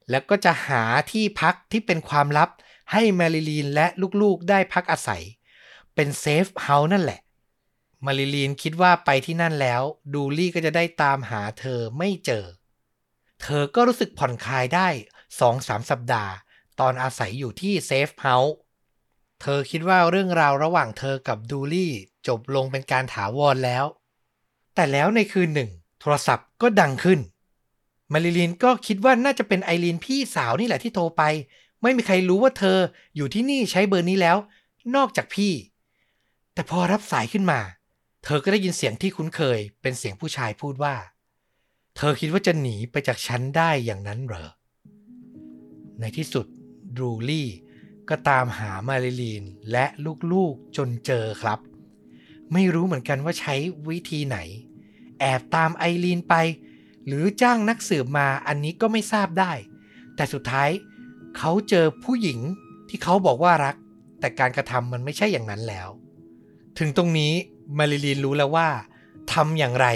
[0.10, 2.50] แล้วก็จะหาที่พักที่เป็นความลับ
[2.92, 3.88] ให้แมริลีนและ
[4.22, 5.24] ลูกๆได้พักอาศัย
[5.96, 7.20] เป็น safe house นั่นแหละ
[8.06, 9.82] มาริลีนคิดว่าไปที่นั่นแล้ว
[10.14, 12.46] ดรูลี่ก็จะได้ตามหาเธอไม่เจอ
[13.42, 14.88] เธอก็รู้สึกผ่อนคลายได้
[15.40, 16.34] สองสามสัปดาห์
[16.80, 18.56] ตอนอาศัยอยู่ที่ safe house
[19.42, 21.92] เธอคิดว่าเรื่องราวระหว่างเธอกับดรูลี่
[22.28, 23.86] จบลงเป็นการถาวรแล้ว
[24.76, 25.70] แต่แล้วในคืนหนึ่ง
[26.02, 27.20] โทรศัพท์ก็ดังขึ้น
[28.14, 31.24] มาริลีนก็คิดว่าน่าจะเป็นไอรีนพี่สาวนี่แหละที่โทรไป
[31.82, 32.78] ไม่มีใครรู้ว่าเธอ
[33.16, 34.38] อยู่ที่นี่ใช้เบอร์นี้แล้ว
[34.96, 35.54] นอกจากพี่
[36.54, 37.60] แต่พอรับสายขึ้นมา
[38.24, 40.96] เธอก็ได้ยินเสียงที่คุ้นเคย เป็นเสียงผู้ชายพูดว่า
[41.96, 44.50] เธอคิดว่าจะหนีไปจากฉันได้อย่างนั้นเหรอ
[46.00, 46.46] ในที่สุด
[46.96, 47.50] ดรูลี่
[48.10, 49.86] ก็ตามหามาริลีนและ
[50.32, 51.60] ลูกๆจนเจอครับ
[52.54, 53.56] ไม่รู้เหมือนกันว่าใช้
[53.88, 54.38] วิธีไหน
[55.20, 56.36] แอบตามไอรีนไป
[57.08, 59.52] หรือจ้างนักสืบมาอันนี้ก็ไม่ทราบได้
[60.16, 60.70] แต่สุดท้าย
[61.38, 62.40] เขาเจอผู้หญิง
[62.90, 63.76] ที่เขาบอกว่ารัก
[64.20, 65.90] แต่การกระทำมันไม่ใช่อย่างนั้นแล้ว
[66.80, 67.34] ถึงตรงนี้
[67.78, 68.70] มาริลีนรู้แล้วว่า
[69.34, 69.88] ทำอย่างไร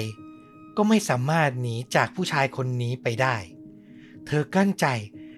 [0.77, 3.35] ก็ไม่สามารถหนีจากผู้ชายคนนี้ไปได้
[4.25, 4.85] เธอกั้นใจ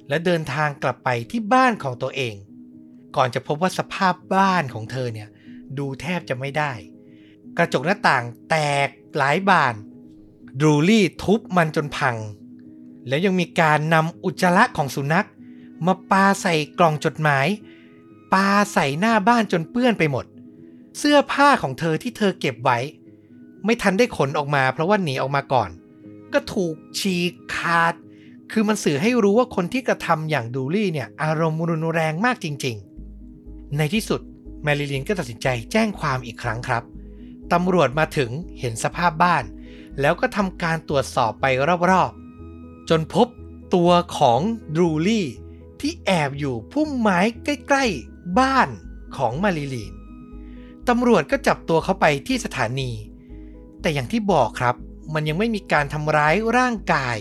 [0.10, 2.36] และเดินทางกลับไปที่บ้านของตัวเอง
[3.16, 5.30] ก่อนจะพบว่าสภาพบ้านของเธอเนี่ย
[5.78, 6.72] ดูแทบจะไม่ได้
[7.58, 8.88] กระจกหน้าต่างแตก
[9.18, 9.76] หลายบาน
[10.60, 12.16] ดรูลี่ทุบมันจนพัง
[13.08, 15.28] แล้วยังมีการนำอุจจาระของสุนัข
[15.86, 17.48] มาปาใส่กล่องจดหมาย
[18.34, 20.26] ปาใส่หน้าบ้านจนเปื้อนไปหมด
[20.98, 22.80] เสื้อผ้าของเธอที่เธอเก็บไว้
[23.66, 25.70] ไม่ทันได้ขนออกมาเพราะว่าหนีออกมาก่อน
[26.34, 27.94] ก็ถูกฉีกขาด
[28.52, 32.76] คือมันสื่อให้รู้ว่าคนที่กระทำอย่างดูลี่เนี่ย อารมณ์รุนแรงมากจริง
[33.28, 34.22] ๆ ในที่สุด
[34.64, 36.84] แมริลินก็ตัดสินใจแจ้งความอีกครั้งครับ
[37.54, 39.44] ตำรวจมาถึงเห็นสภาพบ้าน
[40.02, 41.46] แล้วก็ทำการตรวจสอบไป
[41.92, 43.28] รอบๆ จนพบ
[43.76, 44.40] ตัวของ
[44.76, 45.28] ดูลี่
[45.82, 48.70] ที่แอบอยู่พุ่มไม้ใกล้ๆ บ้าน
[49.18, 49.94] ของมาริลีน
[50.90, 52.92] ตำรวจก็จับตัวเขาไปที่สถานี
[53.82, 54.76] แต่อย่างที่บอกครับ
[55.14, 57.18] มันยังไม่มีการทำร้ายร่างกาย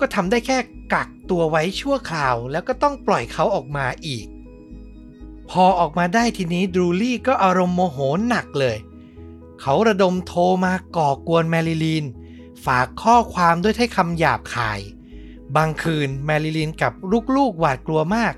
[0.00, 0.58] ก็ทำได้แค่
[0.92, 4.26] กักตัวไว้ชั่วคราว แล้วก็ต้องปล่อยเขาออกมาอีก
[5.50, 8.76] พอออกมาได้ทีนี้ดูลี่ก็อารมณ์โมโหหนักเลย
[9.60, 12.04] เขาระดมโทรมาก่อกวนแมริลีน
[12.64, 14.80] ฝากข้อความด้วยถ้อยคำหยาบคาย
[15.56, 16.92] บางคืนแมริลีนกับ
[17.36, 18.34] ลูกๆหวาดกลัวมาก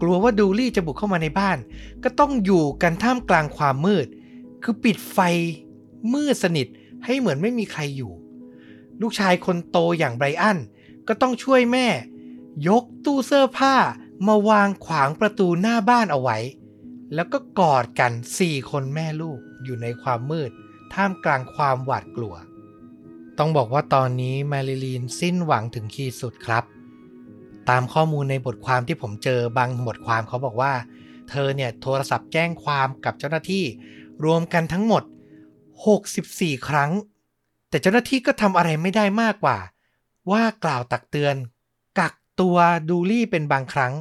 [0.00, 1.58] กลัวว่าดูลี่จะบุกเข้ามาในบ้าน
[2.04, 4.06] ก็ต้องอยู่กันท่ามกลางความมืด
[4.62, 5.18] คือปิดไฟ
[6.12, 6.66] มืดสนิท
[7.04, 8.12] ให้เหมือนไม่มีใครอยู่
[9.00, 10.58] ลูกชายคนโตอย่างไบรอัน
[11.08, 11.86] ก็ต้องช่วยแม่
[12.68, 13.76] ยกตู้เสื้อผ้า
[14.26, 16.38] มาวางขวางประตูหน้าบ้านเอาไว้
[17.14, 20.50] แล้วก็กอดกันสี่คนแม่ลูกอยู่ในความมืด
[20.94, 22.34] ท่ามกลางความหวาดกลัว
[23.38, 26.64] ต้องบอกว่าตอนนี้แมริลีนสิ้นหวังถึงขีดสุดครับ
[27.68, 30.72] ตามข้อมูลในบทความที่ผมเจอบางบทความเขาบอกว่า
[31.30, 33.64] เธอเนี่ยโทรศัพท์แจ้งความกับเจ้าหน้าที่
[34.24, 35.02] รวมกันทั้งหมด
[35.84, 36.90] 64 ครั้ง
[37.68, 39.58] แต่เจ้าหน้าที่ก็ทำอะไรไม่ได้มากกว่า
[40.30, 41.36] ว่ากล่าวตักเตือน
[41.98, 42.56] กักตัว
[42.88, 43.92] ดูลี่เป็นบางครั้ง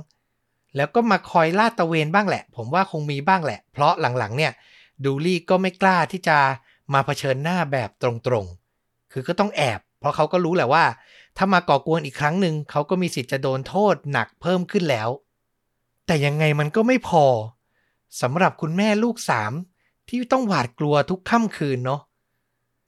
[0.76, 4.52] แล้วก็มาคอยลาดตะเวนบ้างแหละ ผมว่าคงมีบ้างแหละ เพราะหลังๆเนี่ย
[5.06, 6.38] ดูลี่ก็ไม่กล้าที่จะ
[6.94, 8.63] มาเผชิญหน้าแบบตรงๆ
[9.14, 10.86] คือก็ต้องแอบ เพราะเขาก็รู้แหละว่า
[11.38, 15.10] ถ้ามาก่อกวนอีกครั้งหนึ่งเขาก็มีสิทธิ์จะโดนโทษหนักเพิ่มขึ้นแล้ว
[16.06, 17.26] แต่ยังไงมันก็ไม่พอ
[18.22, 19.52] สำหรับคุณแม่ลูกสาม
[20.08, 22.02] ที่ต้องหวาดกลัวทุกค่ำคืนเนาะ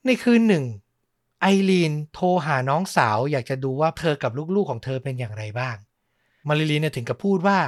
[0.06, 0.64] ในคืนหนึ่ง
[1.40, 5.76] ไอรีนโทรหาน้องสาวอยากจะดูว่าเธอกับลูกๆของเธอเป็นอย่างไรบ้าง
[6.48, 7.60] มาริลีนถึงกับพูดว่า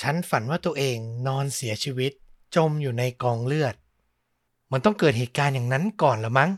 [0.00, 2.12] ฉันฝันว่าตัวเองนอนเสียชีวิต
[2.56, 3.74] จมอยู่ในกองเลือด
[4.72, 6.50] มันต้องเกิดเหตุการณ์อย่างนั้นก่อนละมั้ง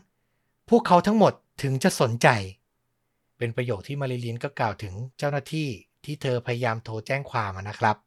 [0.75, 2.27] วกเขาทั้งหมดถึงจะสนใจ
[3.37, 5.67] เป็นประโยคที่มาริลีนก็กล่าวถึงเจ้าหน้าที่
[6.05, 7.97] ที่เธอพยายามโทรแจ้งความนะครับ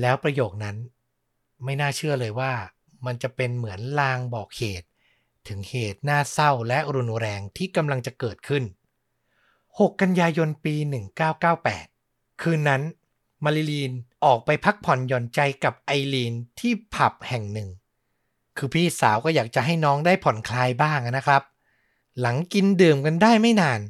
[0.00, 0.76] แล้วประโยคนั้น
[1.64, 2.52] ไม่น่าเชื่อเลยว่า
[3.06, 4.88] มันจะเป็นเหมือนลางบอกเหตุ
[5.48, 8.64] ถึงเหตุน่าเศร้าและรุนแรงที่กำลังจะเกิดขึ้น
[9.38, 10.74] 6 กันยายนปี
[11.58, 12.82] 1998 คืนนั้น
[13.44, 13.92] มาริลีน
[14.24, 17.68] ออกไปพักผ่อนหย่อนใจกับไอรีนที่ผับแห่งหนึ่ง
[18.56, 21.42] คือพี่สาวก็อยากจะให้น้องได้ผ่อนคลายบ้างนะครับ
[22.20, 23.80] หลังกินดื่มกันได้ไม่นาน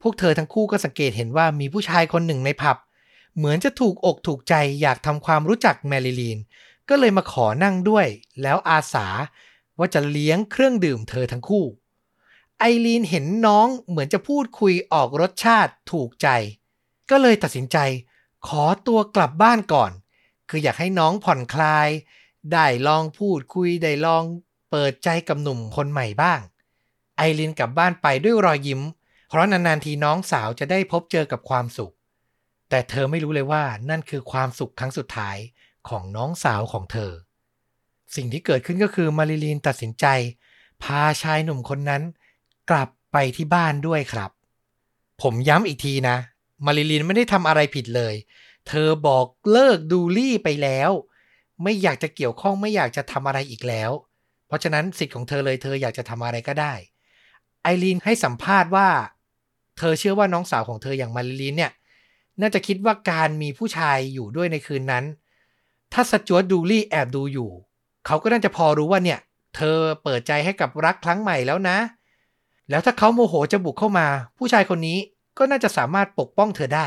[0.00, 2.76] พวกเธอทั้งคู่ก็สังเกตเห็นว่ามีผู้ชายคนหนึ่งในผับ
[3.36, 6.38] เหมือนจะถูกอกถูกใจอยากทำความรู้จักแมริลีน
[6.88, 8.06] ก็เลยมาขอนั่งด้วย
[8.42, 9.06] แล้วอาสา
[9.78, 11.64] ว่าจะเลี้ยงเครื่องดื่มเธอทั้งคู่
[12.58, 16.28] ไอรีนเห็นน้องเหมือนจะพูดคุยออกรสชาติถูกใจ
[17.10, 17.78] ก็เลยตัดสินใจ
[18.46, 19.92] ขอตัวกลับบ้านก่อน
[20.48, 21.88] คืออยากให้น้องผ่อนคลาย
[22.52, 24.24] ได้ลองพูดคุยได้ลอง
[24.70, 26.40] เปิดใจกับหนุ่มคนใหม่บ้าง
[27.16, 28.80] ไอรินกลับบ้านไปด้วยรอยยิ้ม
[29.28, 31.94] เพราะนานๆทีน้องสาวจะได้พบเจอกับความสุข
[32.70, 35.36] แต่เธอไม่รู้เลยว่านั่นคือความสุขครั้งสุดท้าย
[35.88, 37.12] ของน้องสาวของเธอ
[38.14, 40.06] สิ่งที่เกิดขึ้นก็คือมาริลีนตัดสินใจ
[40.82, 42.02] พาชายหนุ่มคนนั้น
[42.70, 44.30] กลับไปที่บ้านด้วยครับ
[45.22, 46.16] ผมย้ำอีกทีนะ
[46.66, 48.14] มาริลีนไม่ได้ทำอะไรผิดเลย
[48.68, 50.90] เธอบอกเลิกดูลี่ไปแล้ว
[51.62, 53.90] ไม่อยากจะเกี่ยวข้องไม่อยากจะทำอะไรอีกแล้ว
[54.46, 56.74] เพราะฉะนั้นสิทธิ์ของเธอเลยเธออยากจะทำอะไรก็ได้
[57.62, 58.88] ไอรีนให้สัมภาษณ์ว่า
[59.78, 61.72] เธอเชื่อว่าน้องสาวของเธออย่างมาริลีนเนี่ย
[62.40, 65.04] น่าจะคิดว่าการมีผู้ชายอยู่ด้วยในคืนนั้น
[65.92, 67.50] ถ้าสจวตดูลี่แอบดูอยู่
[68.06, 69.18] เขาก็น่าจะพอรู้ว่าเนี่ย
[69.56, 71.78] เธอเปิดใจให้กับรักครั้งใหม่แล้วนะ
[72.70, 74.06] แล้วถ้าเขาโมโหจะบุกเข้ามา
[74.38, 74.98] ผู้ชายคนนี้
[75.38, 76.86] ก็น่าจะสามารถปกป้องเธอได้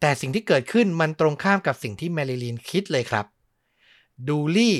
[0.00, 3.26] แต่สิ่งที่เกิดขึ้นมันตรงข้ามกับสิ่งที่แมริลีนคิดเลยครับ
[4.28, 4.76] ดูลี่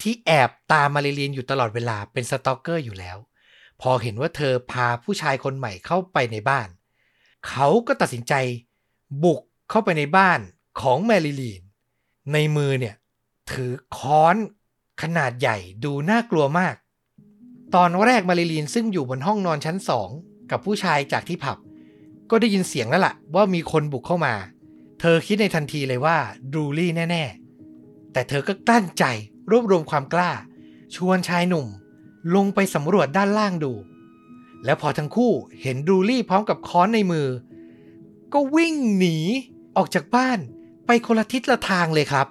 [0.00, 3.16] ที่แอบตามมาริลีนอยู่ตลอดเวลาเป็น stalker อยู่แล้ว
[3.82, 6.68] พอเห็นว่าเธอพาผู้ชายคนใหม่เข้าไปในบ้าน
[7.48, 8.34] เขาก็ตัดสินใจ
[9.24, 9.40] บุก
[9.70, 10.40] เข้าไปในบ้าน
[10.80, 11.62] ของแมริลีน
[12.32, 12.94] ในมือเนี่ย
[13.52, 14.36] ถือค้อน
[15.02, 16.74] ขนาดใหญ่ดูน่ากลัวมาก
[17.74, 20.08] ตอนแรกมาริลีนซึ่งอยู่บนห้องนอนชั้นสอง
[20.50, 21.58] กับผู้ชายจากที่ผับ
[22.30, 24.34] ก็ได้ยินเสียงแล้วล่ะ ว่ามีคนบุกเข้ามา
[25.00, 26.16] เธอคิดในทันทีเลยว่า
[26.54, 27.24] ดูลี่แน่
[27.68, 29.04] ๆ แต่เธอก็กลั้นใจ
[29.50, 30.30] รวบรวมความกล้า
[30.94, 31.66] ชวนชายหนุ่ม
[32.34, 33.72] ลงไปสำรวจด้านล่างดู
[34.64, 35.32] แล้วพอทั้งคู่
[35.62, 37.28] เห็นดูลี่พร้อมกับค้อนในมือ
[38.32, 39.16] ก็วิ่งหนี
[39.76, 40.38] ออกจากบ้าน
[40.86, 42.26] ไปคนละทิศละทางเลยครับ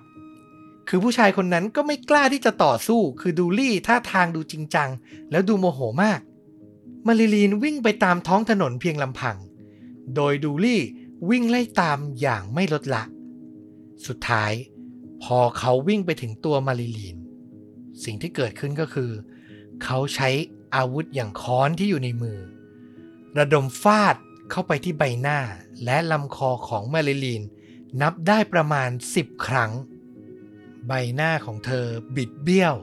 [0.88, 4.90] คือผู้ชายคนนั้นก็ไม่กล้าที่จะต่อสู้ คือดูลี่ท่าทางดูจริงจัง
[5.32, 6.20] แล้วดูโมโหมาก
[7.08, 9.38] มาริลีนวิ่งไปตามท้องถนนเพียงลำพัง
[10.16, 10.82] โดยดูลี่
[11.30, 13.04] วิ่งไล่ตามอย่างไม่ลดละ
[14.08, 14.52] สุดท้าย
[15.24, 17.18] พอเขาวิ่งไปถึงตัวมาริลีน
[18.04, 19.12] สิ่งที่เกิดขึ้นก็คือ
[19.84, 20.30] เขาใช้
[20.76, 22.40] อาวุธอย่างค้อนที่อยู่ในมือ
[23.38, 24.16] ระดมฟาด
[24.50, 25.40] เข้าไปที่ใบหน้า
[25.86, 27.44] และลำคอของมาริลีน
[28.02, 29.72] นับได้ประมาณ 10 ครั้ง
[30.88, 32.76] ใบหน้าของเธอบิดเบี้ยว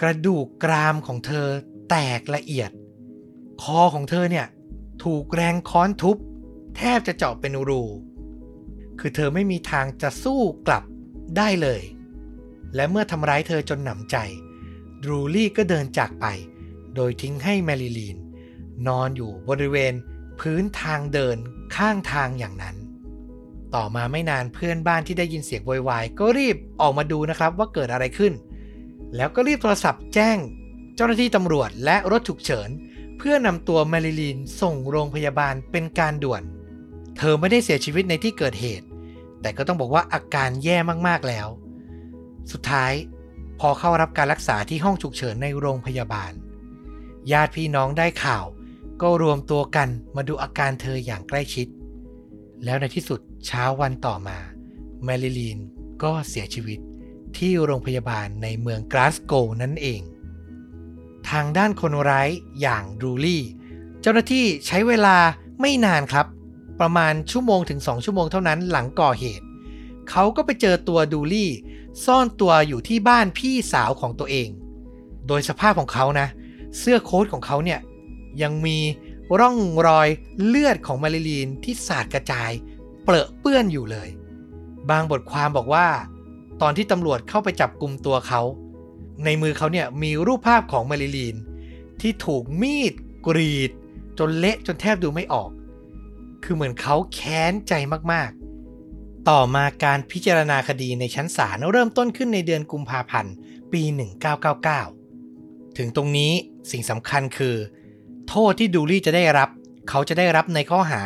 [0.00, 1.46] กระดูกกรามของเธอ
[1.90, 2.70] แตกละเอียด
[3.62, 4.46] คอของเธอเนี่ย
[5.04, 6.16] ถูกแรงค้อนทุบ
[6.76, 7.82] แทบจะเจาะเป็นรู
[8.98, 10.84] คือเธอไม่มีทางจะสู้กลับ
[11.36, 11.82] ได้เลย
[12.74, 14.16] และเมื่อทำร้ายเธอจนหนำใจ
[15.02, 16.26] ดรูลี่ก็เดินจากไป
[16.94, 18.16] โดยทิ้งให้แมริลีน
[18.86, 19.92] นอนอยู่บริเวณ
[20.40, 21.36] พื้นทางเดิน
[21.76, 22.76] ข้างทางอย่างนั้น
[23.74, 28.32] ต่อมาไม่นานเพื่อนบ้านที่ได้ยินเสียงโวยวายก็รีบออกมาดูนะครับว่าเกิดอะไรขึ้น
[29.16, 30.38] แล้วก็รีบโทรศัพท์แจ้ง
[30.94, 32.68] เจ้าหน้าที่ตำรวจและรถฉุกเฉิน
[33.18, 36.42] เพื่อนำตัวแมริลีนส่งโรงพยาบาลเป็นการด่วน
[37.16, 38.86] เธอไม่ได้เสียชีวิตในที่เกิดเหตุ
[39.40, 40.76] แต่ก็ต้องบอกว่าอาการแย่
[41.08, 41.48] มากๆแล้ว
[42.52, 42.92] สุดท้าย
[43.60, 46.32] พอเข้ารับการรักษาที่ห้องฉุกเฉินในโรงพยาบาล
[47.32, 48.44] ญาติพี่น้องได้ข่าว
[49.02, 51.66] ก็รวมตัวกันมาดูอาการเธออย่างใกล้ชิด
[52.64, 54.38] แล้วในที่สุดเช้าวันต่อมา
[55.04, 55.58] แมริลีน
[56.02, 56.78] ก็เสียชีวิต
[57.36, 60.00] ที่โรงพยาบาลในเมืองกลาสโกนั่นเอง
[61.30, 62.28] ทางด้านคนร้าย
[62.60, 63.42] อย่างดูลี่
[64.00, 65.16] เจ้าหน้าที่ใช้เวลา
[65.60, 66.26] ไม่นานครับ
[66.80, 69.44] ประมาณชั่วโมงถึง2ชั่วโมงเท่านั้นหลังก่อเหตุ
[70.10, 71.50] เขาก็ไปเจอตัวดูลี่
[72.04, 74.48] ซ่อนตัวอยู่ที่บ้านพี่สาวของตัวเอง
[75.26, 76.28] โดยสภาพของเขานะ
[76.78, 77.80] เสื้อโค้ทของเขาเนี่ย
[78.42, 78.78] ยังมี
[79.40, 79.56] ร่อง
[79.86, 80.08] รอย
[80.44, 82.50] เลือดของมาริลีนที่สาดกระจาย
[83.04, 84.08] เปรอะเปื้อนอยู่เลย
[84.90, 85.88] บางบทความบอกว่า
[86.62, 88.42] ตอนที่ตำรวจเข้าไปจับกลุ่มตัวเขา
[89.24, 91.36] ในมือเขาเนี่ยมีรูปภาพของมาริลีน
[92.00, 92.92] ที่ถูกมีด
[93.26, 93.70] กรีด
[94.18, 95.50] จนเละจนแทบดูไม่ออก
[96.44, 97.72] คือเหมือนเขาแค้นใจ
[98.12, 98.47] มากๆ
[99.28, 103.32] ต่อมาการพิจารณาคดีในชั้นศาลเริ่มต้นขึ้นในเดือนกุมภาพันธ์
[103.72, 103.82] ปี
[104.80, 106.32] 1999 ถึงตรงนี้
[106.70, 107.56] สิ่งสำคัญคือ
[108.28, 109.48] โทษที่ดูลี่จะได้รับ
[109.88, 111.02] เขาจะได้รับในข้อหา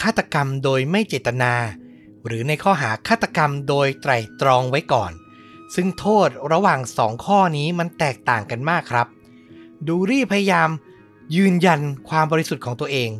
[0.00, 1.52] ฆาตกรรมโดยไม่เจตนา
[2.26, 5.12] หรือในข้อหาฆาตกรรมโดยไตร่ตรองไว้ก่อน
[5.74, 9.06] ซึ่งโทษระหว่างสองข้อนี้มันแตกต่างกันมากครับ
[9.88, 10.70] ดูรี่พยายาม
[11.36, 13.10] ยืนยันความบริสุทธิ์ของตัวเอง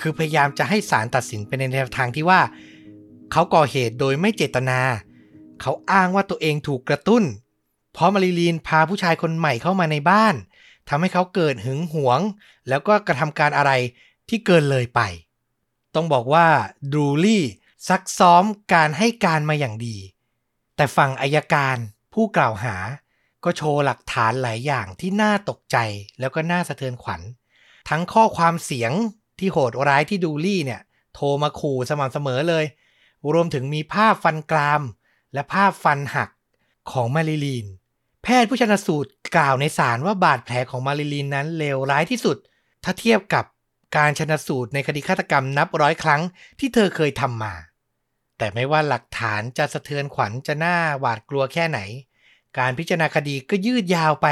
[0.00, 2.40] คือพยายามจะให้ศาลตัดสินไปในแนวทางที่ว่า
[3.32, 4.80] เขาก่อเหตุโดยไม่เจตนา
[5.60, 7.24] เขาอ้างว่าตัวเองถูกกระตุ้น
[7.92, 10.34] เพราะมาริลีนพาผู้ชายคนใหม่เข้ามาในบ้าน
[10.88, 12.20] ทำให้เขาเกิดหึงหวง
[12.68, 13.72] แล้วก็กระทำการอะไร
[14.28, 15.00] ที่เกินเลยไป
[15.94, 16.46] ต้องบอกว่า
[16.92, 17.44] ดูลี่
[17.88, 19.96] ซักซ้อมการให้การมาอย่างดี
[20.76, 21.76] แต่ฝั่งอายการ
[22.14, 22.76] ผู้กล่าวหา
[23.44, 25.76] ก็โชว์หลักฐานหลายอย่างที่น่าตกใจ
[26.20, 27.20] แล้วก็น่าสะเทือนขวัญ
[27.88, 28.92] ทั้งข้อความเสียง
[29.38, 30.80] ที่โหดร้ายที่ดูลี่เนี่ย
[31.14, 32.64] โทรมาขู่สม่ำเสมอเลย
[33.34, 34.82] รวมถึงมีภาพฟันกราม
[35.34, 36.30] และภาพฟันหัก
[36.92, 37.66] ของมาริลีน
[38.22, 42.36] แพทย์ผู้ชนสูตรกล่าวในศาลว่าบาดแผลของมาริลีนนั้นเลวร้ายที่สุด
[42.84, 43.44] ถ้าเทียบกับ
[43.96, 46.22] การชนสูตรในคดีฆาตกรรมนับร้อยครั้ง
[46.58, 47.54] ที่เธอเคยทำมา
[48.38, 51.80] แต่ไม่ว่าหลักฐานจะสะเทือนขวัญจะน่าหวาดกลัวแค่ไหน
[52.58, 54.26] การพิจารณาคดีก็ยืดยาวไป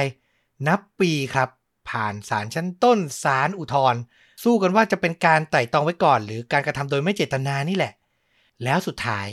[0.69, 1.49] นับปีครับ
[1.91, 3.95] ผ่านศาลชั้นต้นศาลอุทธร
[4.43, 7.93] สู้กันว่าจะเป็นการไต่ตองไว้ก่อน หรือการกระทำโดยไม่เจตนานี่แหละ
[8.63, 9.27] แล้วสุดท้าย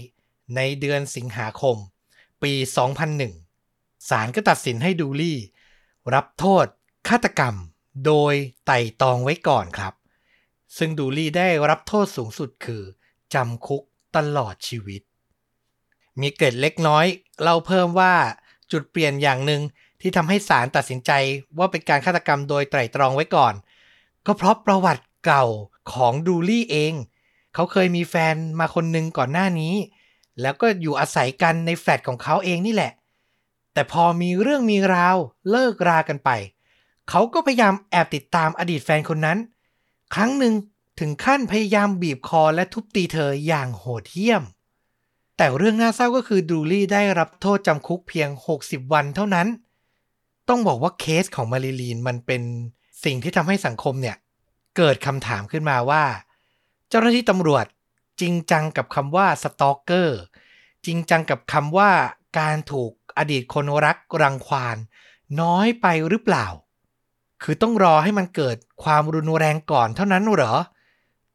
[0.55, 1.77] ในเดือนสิงหาคม
[2.43, 2.53] ปี
[3.31, 5.37] 2001 ศาลก็ตัดสินให้ดูลี่
[6.13, 6.65] รับโทษ
[7.07, 7.55] ฆาตกรรม
[8.05, 8.33] โดย
[8.65, 9.93] ไต่ตองไว้ก่อนครับ
[10.77, 12.83] ซึ่งดูลี่ได้รับโทษสูงสุดคือ
[13.33, 13.83] จำคุก
[14.15, 15.01] ตลอดชีวิต
[16.21, 17.05] มีเกร็ดเล็กน้อย
[17.41, 18.15] เล่าเพิ่มว่า
[18.71, 19.61] จุดเปลี่ยนอย่างหนึ่ง
[20.01, 21.11] ที่ทำให้ศาลตัดสินใจ
[21.57, 23.53] ว่าเป็นการฆาตกรรมโดยไตร่ตรองไว้ก่อน
[24.25, 25.45] ก็เพราะประวัติเก่า
[25.93, 26.93] ของดูลี่เอง
[27.53, 29.73] เขาเคยมีแฟนมาคนหนึ่งก่อนหน้านี้
[30.41, 32.91] แล้วก็อยู่อาศัยกันในแฟลตของเขาเองนี่แหละ
[33.73, 35.17] แต่พอมีเรื่องมีราว
[35.49, 36.29] เลิกรากันไป
[37.09, 39.37] เขาก็พยายามแอบติดตามอดีตแฟนคนนั้น
[40.15, 40.53] ครั้งหนึ่ง
[40.99, 44.43] ถึงขั้นพยายามบีบคอและทุบตีเธออย่างโหดเหี้ยม
[45.37, 48.29] แต่เรื่องน่าเศร้าก็คือดูลี่ได้รับโทษจำคุกเพียง
[48.61, 49.47] 60 วันเท่านั้น
[50.49, 52.41] ต้องบอกว่าเคสของมาริลีนมันเป็น
[53.03, 54.17] สิ่งที่ทำให้สังคมเนี่ย
[54.77, 56.03] เกิดคำถามขึ้นมาว่า
[56.93, 57.65] เจ้าหน้าที่ตำรวจ
[58.21, 60.19] จริงจังกับคำว่าสตอกเกอร์
[60.85, 61.91] จริงจังกับคำว่า
[62.39, 64.77] การถูกอดีตคนรักรังควาน
[65.41, 66.47] น้อยไปหรือเปล่า
[67.43, 70.53] คือต้องรอให้มันเกิดความรุนแรงก่อนเท่านั้นเหรอ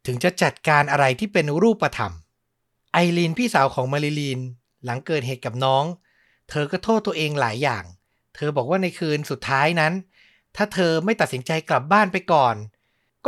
[0.06, 2.12] ถึงจะจัดการอะไรที่เป็นรูปธรรม
[2.92, 4.40] ไอรีนพี่สาวของมาริลีน
[4.84, 5.84] หลังเกิดเหตุกับน้อง
[6.50, 7.84] เธอก็โทษตัวเองหลายอย่าง
[8.34, 9.92] เธอบอกว่าในคืนสุดท้ายนั้น
[10.56, 12.56] ถ้าเธอไม่ตัดสินใจกลับบ้านไปก่อน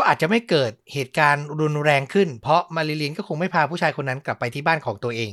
[0.01, 5.33] ก็อาจจะไม่เกิดเหตุการณ์รุนแรงขึ้น เพราะมาริลีนก็คงไม่พาผู้ชายคนนั้นกลับไปที่บ้านของตัวเอง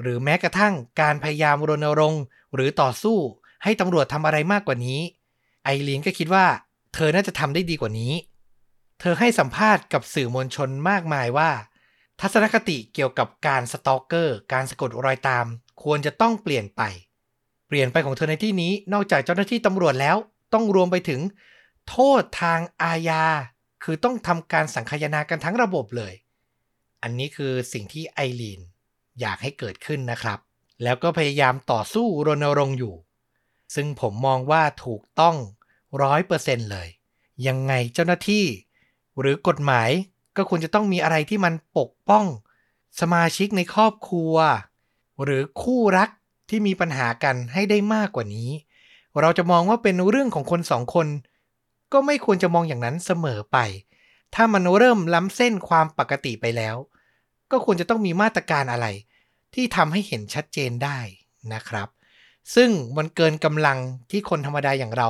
[0.00, 2.22] หรือแม้กระทั่งการพยายามรณรงค์
[2.54, 3.18] หรือต่อสู้
[3.62, 5.00] ให้ตำรวจทำอะไรมากกว่านี้
[5.64, 6.46] ไอรีนก็คิดว่า
[6.94, 8.12] เธอน่าจะทำได้ดีกว่านี้
[9.00, 11.50] เธอให้สัมภาษณ์กับสื่อมวลชนมากมายว่า
[12.20, 15.46] ทัศนคติเกี่ยวกับการสตอกเกอร์ การสะกดรอยตาม
[15.82, 16.82] ควรจะต้องเปลี่ยนไป
[17.68, 20.16] เปลี่ยนไปของเธอในที่นี้นอกจากเจ้าหน้าที่ตำรวจแล้ว
[20.52, 21.20] ต้องรวมไปถึง
[21.88, 23.24] โทษทางอาญา
[23.84, 26.14] คือต้องทำการสังคายนากันทั้งระบบเลย
[27.02, 28.60] อันนี้คือสิ่งที่ไอรีน
[29.20, 30.38] อยากให้เกิดขึ้นนะครับ
[30.82, 32.94] แล้วก็พยายามต่อสู้รณรงค์อยู่
[33.74, 35.36] ซึ่งผมมองว่าถูกต้อง
[36.02, 36.88] ร้อยเปอร์เซ็นต์เลย
[37.46, 38.44] ยังไงเจ้าหน้าที่
[39.20, 39.90] หรือกฎหมาย
[40.36, 42.24] ก็ควรจะต้องมีอะไรที่มันปกป้อง
[43.00, 44.34] สมาชิกในครอบครัว
[45.22, 46.08] หรือคู่รัก
[46.50, 48.50] ที่มีปัญหากันให้ได้มากกว่านี้
[49.20, 51.06] เราจะมองว่าเป็นเรื่องของคนสองคน
[51.94, 53.58] ก็ไม่ควรจะมองอย่างนั้นเสมอไป
[54.34, 56.76] ถ้ามันเริ่มล้ำเส้นความปกติไปแล้ว
[57.50, 58.86] ก็ควรจะต้องมีมาตรการอะไร
[59.54, 60.98] ที่ทำให้เห็นชัดเจนได้
[61.52, 61.88] นะครับ
[62.54, 63.78] ซึ่งมันเกินกำลัง
[64.10, 65.08] ที่คนธรรมดาอย่างเรา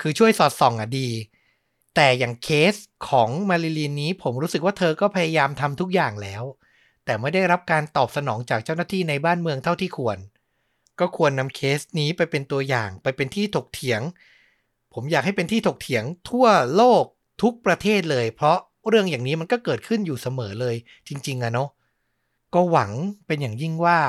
[0.00, 1.08] คือช่วยสอดส่องอะดี
[1.94, 2.74] แต่อย่างเคส
[3.08, 6.42] ของมาริลีนนี้ผมรู้สึกว่าเธอก็พยายามทำทุกอย่างแล้ว
[7.04, 10.18] แต่ไม่ได้รับการตอบสนองจากเจ้าหน้าที่ในบ้านเมืองเท่าที่ควร
[11.00, 14.00] ก็ควรนำเคสนี้ไปเป็นตัวอย่างไปเป็นที่ถกเถียง
[14.94, 17.04] ผมอยากให้เป็นที่ถกเถียงทั่วโลก
[17.42, 20.76] ทุกประเทศเลย เพราะเรื่องอย่างนี้มันก็เกิดขึ้นอยู่เสมอเลย
[21.08, 21.68] จริง ๆอะเนาะ
[22.54, 22.90] ก็หวัง
[23.26, 24.00] เป็นอย่างยิ่งว่า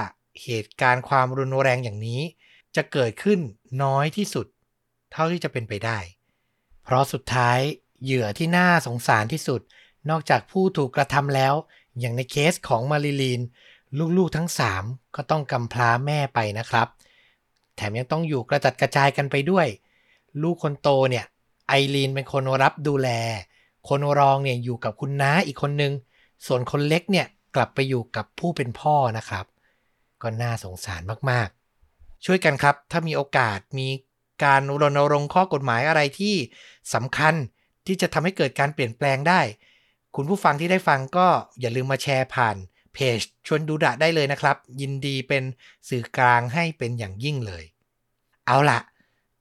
[0.43, 2.21] เหตุการณ์ความรุนแรงอย่างนี้
[2.75, 3.39] จะเกิดขึ้น
[3.83, 4.47] น้อยที่สุด
[5.11, 5.97] เท่าที่จะเป็นไปได้
[6.83, 7.59] เพราะสุดท้าย
[8.03, 9.61] เหยื่อที่น่าสงสารที่สุด
[10.09, 11.53] นอกจากผู้ถูกกระทำแล้ว
[11.99, 13.41] อย่างในเคสของมาริลีน
[14.17, 14.49] ลูกๆทั้ง
[14.81, 16.87] 3 ก็ต้องกำพร้าแม่ไปนะครับ
[17.75, 19.67] แถมยังต้องอยู่กระจัดกระจายกันไปด้วย
[20.41, 21.25] ลูกคนโตเนี่ย
[21.67, 23.09] ไอรีนเป็นคนรับดูแล
[23.89, 25.93] คนรองเนี่ยอยู่กับคุณน้าอีกคนนึง
[26.45, 29.45] ส่วนคนเล็กเนี่ยกลับไปอยู่กับผู้เป็นพ่อนะครับ
[30.21, 33.87] ก็น่าสงสารมากๆ ช่วยกันครับถ้ามีโอกาสมี
[34.43, 36.35] การรณรงค์ข้อกฎหมายอะไรที่
[36.93, 37.33] สำคัญ
[37.87, 39.41] ที่จะทำให้เกิดการเปลี่ยนแปลงได้
[40.15, 41.27] คุณผู้ฟังที่ได้ฟังก็
[41.59, 42.55] อย่าลืมมาแชร์ผ่าน
[42.93, 45.43] เพจชวนดูดะได้เลยนะครับ ยินดีเป็น
[45.89, 47.63] สื่อกลางให้เป็นอย่างยิ่งเลย
[48.47, 48.79] เอาละ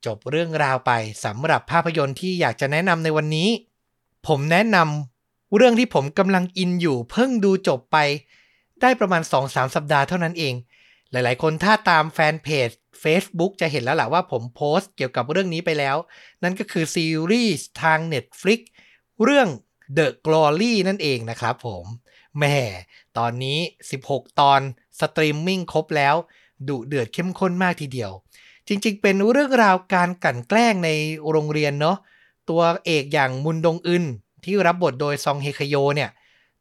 [0.07, 0.93] จบเรื่องราวไป
[1.25, 3.49] สำหรับภาพยนตร์ที่อยากจะแนะนำในวันนี้
[4.27, 7.97] ผมแนะนำเรื่องที่ผมกำลังอินอยู่ เพิ่งดูจบไป
[8.81, 10.55] ได้ประมาณ 2-3 สัปดาห์เท่านั้นเอง
[11.11, 12.69] หลายๆ คนถ้าตามแฟนเพจ
[13.03, 15.97] Facebook จะเห็นแล้วแหละว่าผมโพสต์เกี่ยวกับเรื่องนี้ไปแล้ว
[16.43, 18.61] นั่นก็คือซีรีส์ทาง Netflix
[19.23, 19.49] เรื่อง
[19.97, 21.85] The Glory นั่นเองนะครับผม
[22.38, 22.57] แหม
[23.19, 23.59] ตอนนี้
[23.99, 24.61] 16 ตอน
[25.01, 26.14] สตรีมมิ่งครบแล้ว
[26.68, 28.12] ดุเดือดเข้มข้นมากทีเดียว
[28.69, 30.91] จริงๆ เป็นเรื่องราวการกลั่นแกล้งใน
[31.31, 31.97] โรงเรียนเนาะ
[32.51, 34.05] ตัวเอกอย่างมุนดงอึน
[34.45, 36.11] ที่รับบทโดยซองเฮคโยเนี่ย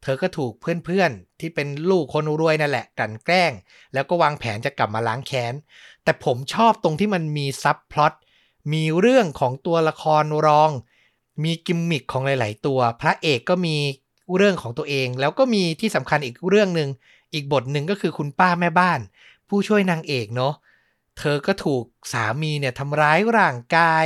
[0.02, 3.52] เธอก็ถูกเพื่อนๆ ที่เป็นลูกคนรวยนั่นแหละกลั่นแกล้ง
[3.94, 5.54] แล้วก็วางแผนจะกลับมาล้างแค้น
[6.04, 8.14] แต่ผมชอบตรงที่มันมี subplot
[8.74, 10.70] มีเรื่องของตัวละครรอง
[11.44, 13.76] มีกิมมิคของหลาย ๆ ตัว พระเอกก็มี
[14.36, 16.90] เรื่องของตัวเอง แล้วก็มีที่สำคัญอีกเรื่องหนึ่ง
[17.34, 19.00] อีกบทหนึ่งก็คือคุณป้าแม่บ้าน
[19.50, 20.54] ผู้ช่วยนางเอกเนาะ
[21.20, 21.84] เธอก็ถูก
[22.14, 24.06] สามีเนี่ยทำร้ายร่างกาย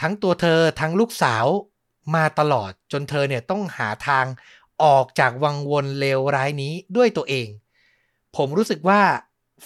[0.00, 1.46] ทั้งตัวเธอทั้งลูกสาว
[2.14, 4.26] มาตลอดจนเธอเนี่ยต้องหาทาง
[4.82, 7.48] ออกจากวังวนเลวร้ายนี้ด้วยตัวเอง
[8.36, 9.00] ผมรู้สึกว่า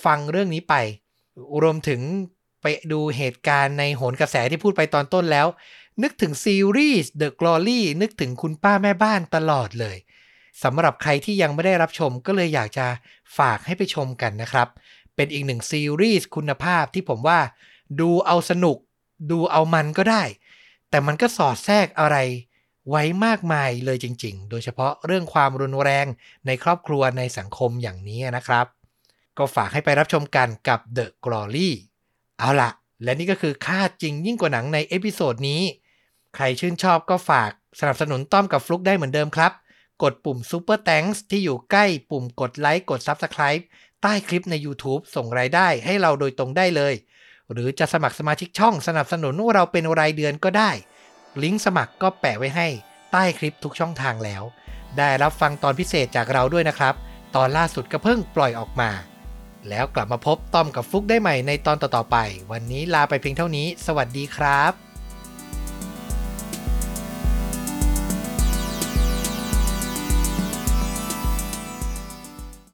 [0.05, 0.75] ฟังเรื่องนี้ไป
[1.63, 2.01] รวมถึง
[2.63, 5.47] ไปดูเหตุการณ์ในโหนกระแสที่พูดไปตอนต้นแล้ว
[6.03, 9.97] นึกถึงซีรีส์ The Glory นึกถึงคุณป้าแม่บ้านตลอดเลย
[10.63, 12.87] สำหรับใครที่ยังไม่ได้รับชมก็เลยอยากจะ
[13.39, 14.69] ฝากให้ไปชมกันนะครับ
[15.21, 17.41] เป็นอีกหนึ่งซีรีส์คุณภาพที่ผมว่า
[18.01, 18.77] ดูเอาสนุก
[19.31, 20.23] ดูเอามันก็ได้
[20.91, 22.17] แต่มันก็สอดแทรกอะไร
[22.89, 26.07] ไว้มากมายเลยจริง ๆ โดยเฉพาะเรื่องความรุนแรง
[26.47, 28.67] ในครอบครัวในสังคมอย่างนี้นะครับ
[29.39, 31.71] ก็ฝากให้ไปรับชมกันกับ The Glory
[32.39, 32.71] เอาละ
[33.03, 35.63] และนี่ก็คือฆาตจริงยิ่งกว่าหนังใน episode นี้
[36.35, 37.51] ใครชื่นชอบก็ฝาก
[37.81, 39.53] สนับสนุนต้อมกับฟลุกได้เหมือนเดิมครับ
[40.03, 43.63] กดปุ่ม Super Thanks ที่อยู่ใกล้ปุ่มกดไลค์กด Subscribe
[44.03, 46.95] ใต้คลิปใน YouTube ส่งรายได้ให้เราโดยตรงได้เลย
[47.53, 50.71] หรือจะสมัครสมาชิกช่องสนับสนุนเราเป็นรายเดือนก็ได้
[51.43, 52.69] ลิงก์สมัครก็แปะไว้ให้
[53.13, 54.43] ใต้คลิปทุกช่องทางแล้ว
[54.99, 56.95] ได้รับฟังตอนพิเศษจากเราด้วยนะครับ
[57.35, 58.91] ตอนล่าสุดก็เพิ่งปล่อยออกมา
[59.69, 62.17] แล้วกลับมาพบต้อมกับฟุกได้ใหม่ในตอนต่อๆไป
[62.53, 64.90] วันนี้ลาไปเพียงเท่านี้ สวัสดีครับ